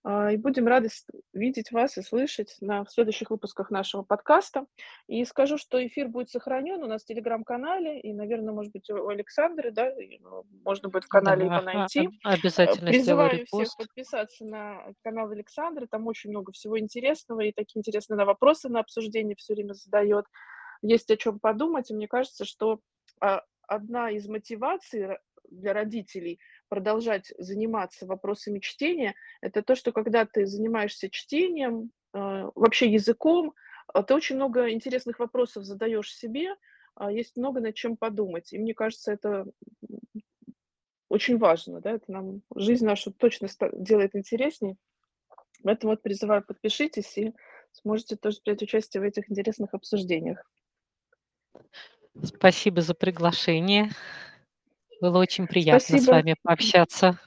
[0.04, 0.88] А, И будем рады
[1.32, 4.66] видеть вас и слышать на следующих выпусках нашего подкаста.
[5.06, 9.08] И скажу, что эфир будет сохранен у нас в телеграм-канале, и, наверное, может быть, у
[9.08, 12.08] Александры, да, ну, можно будет в канале его Да, а- найти.
[12.24, 18.16] обязательно Призываю всех подписаться на канал Александры, там очень много всего интересного, и такие интересные
[18.16, 20.26] она вопросы на обсуждение все время задает.
[20.82, 22.80] Есть о чем подумать, и мне кажется, что
[23.20, 26.40] а, одна из мотиваций для родителей
[26.72, 33.52] продолжать заниматься вопросами чтения, это то, что когда ты занимаешься чтением, э, вообще языком,
[33.88, 36.54] а, ты очень много интересных вопросов задаешь себе,
[36.94, 38.54] а, есть много над чем подумать.
[38.54, 39.44] И мне кажется, это
[41.10, 44.78] очень важно, да, это нам жизнь нашу точно делает интересней.
[45.62, 47.34] Поэтому вот призываю, подпишитесь и
[47.72, 50.50] сможете тоже принять участие в этих интересных обсуждениях.
[52.22, 53.90] Спасибо за приглашение.
[55.02, 56.12] Было очень приятно с Спасибо.
[56.12, 57.18] вами пообщаться.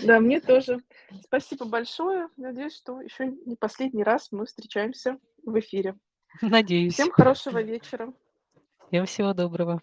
[0.00, 0.80] Да, мне тоже.
[1.24, 2.28] Спасибо большое.
[2.38, 5.94] Надеюсь, что еще не последний раз мы встречаемся в эфире.
[6.40, 6.94] Надеюсь.
[6.94, 8.14] Всем хорошего вечера.
[8.88, 9.82] Всем всего доброго.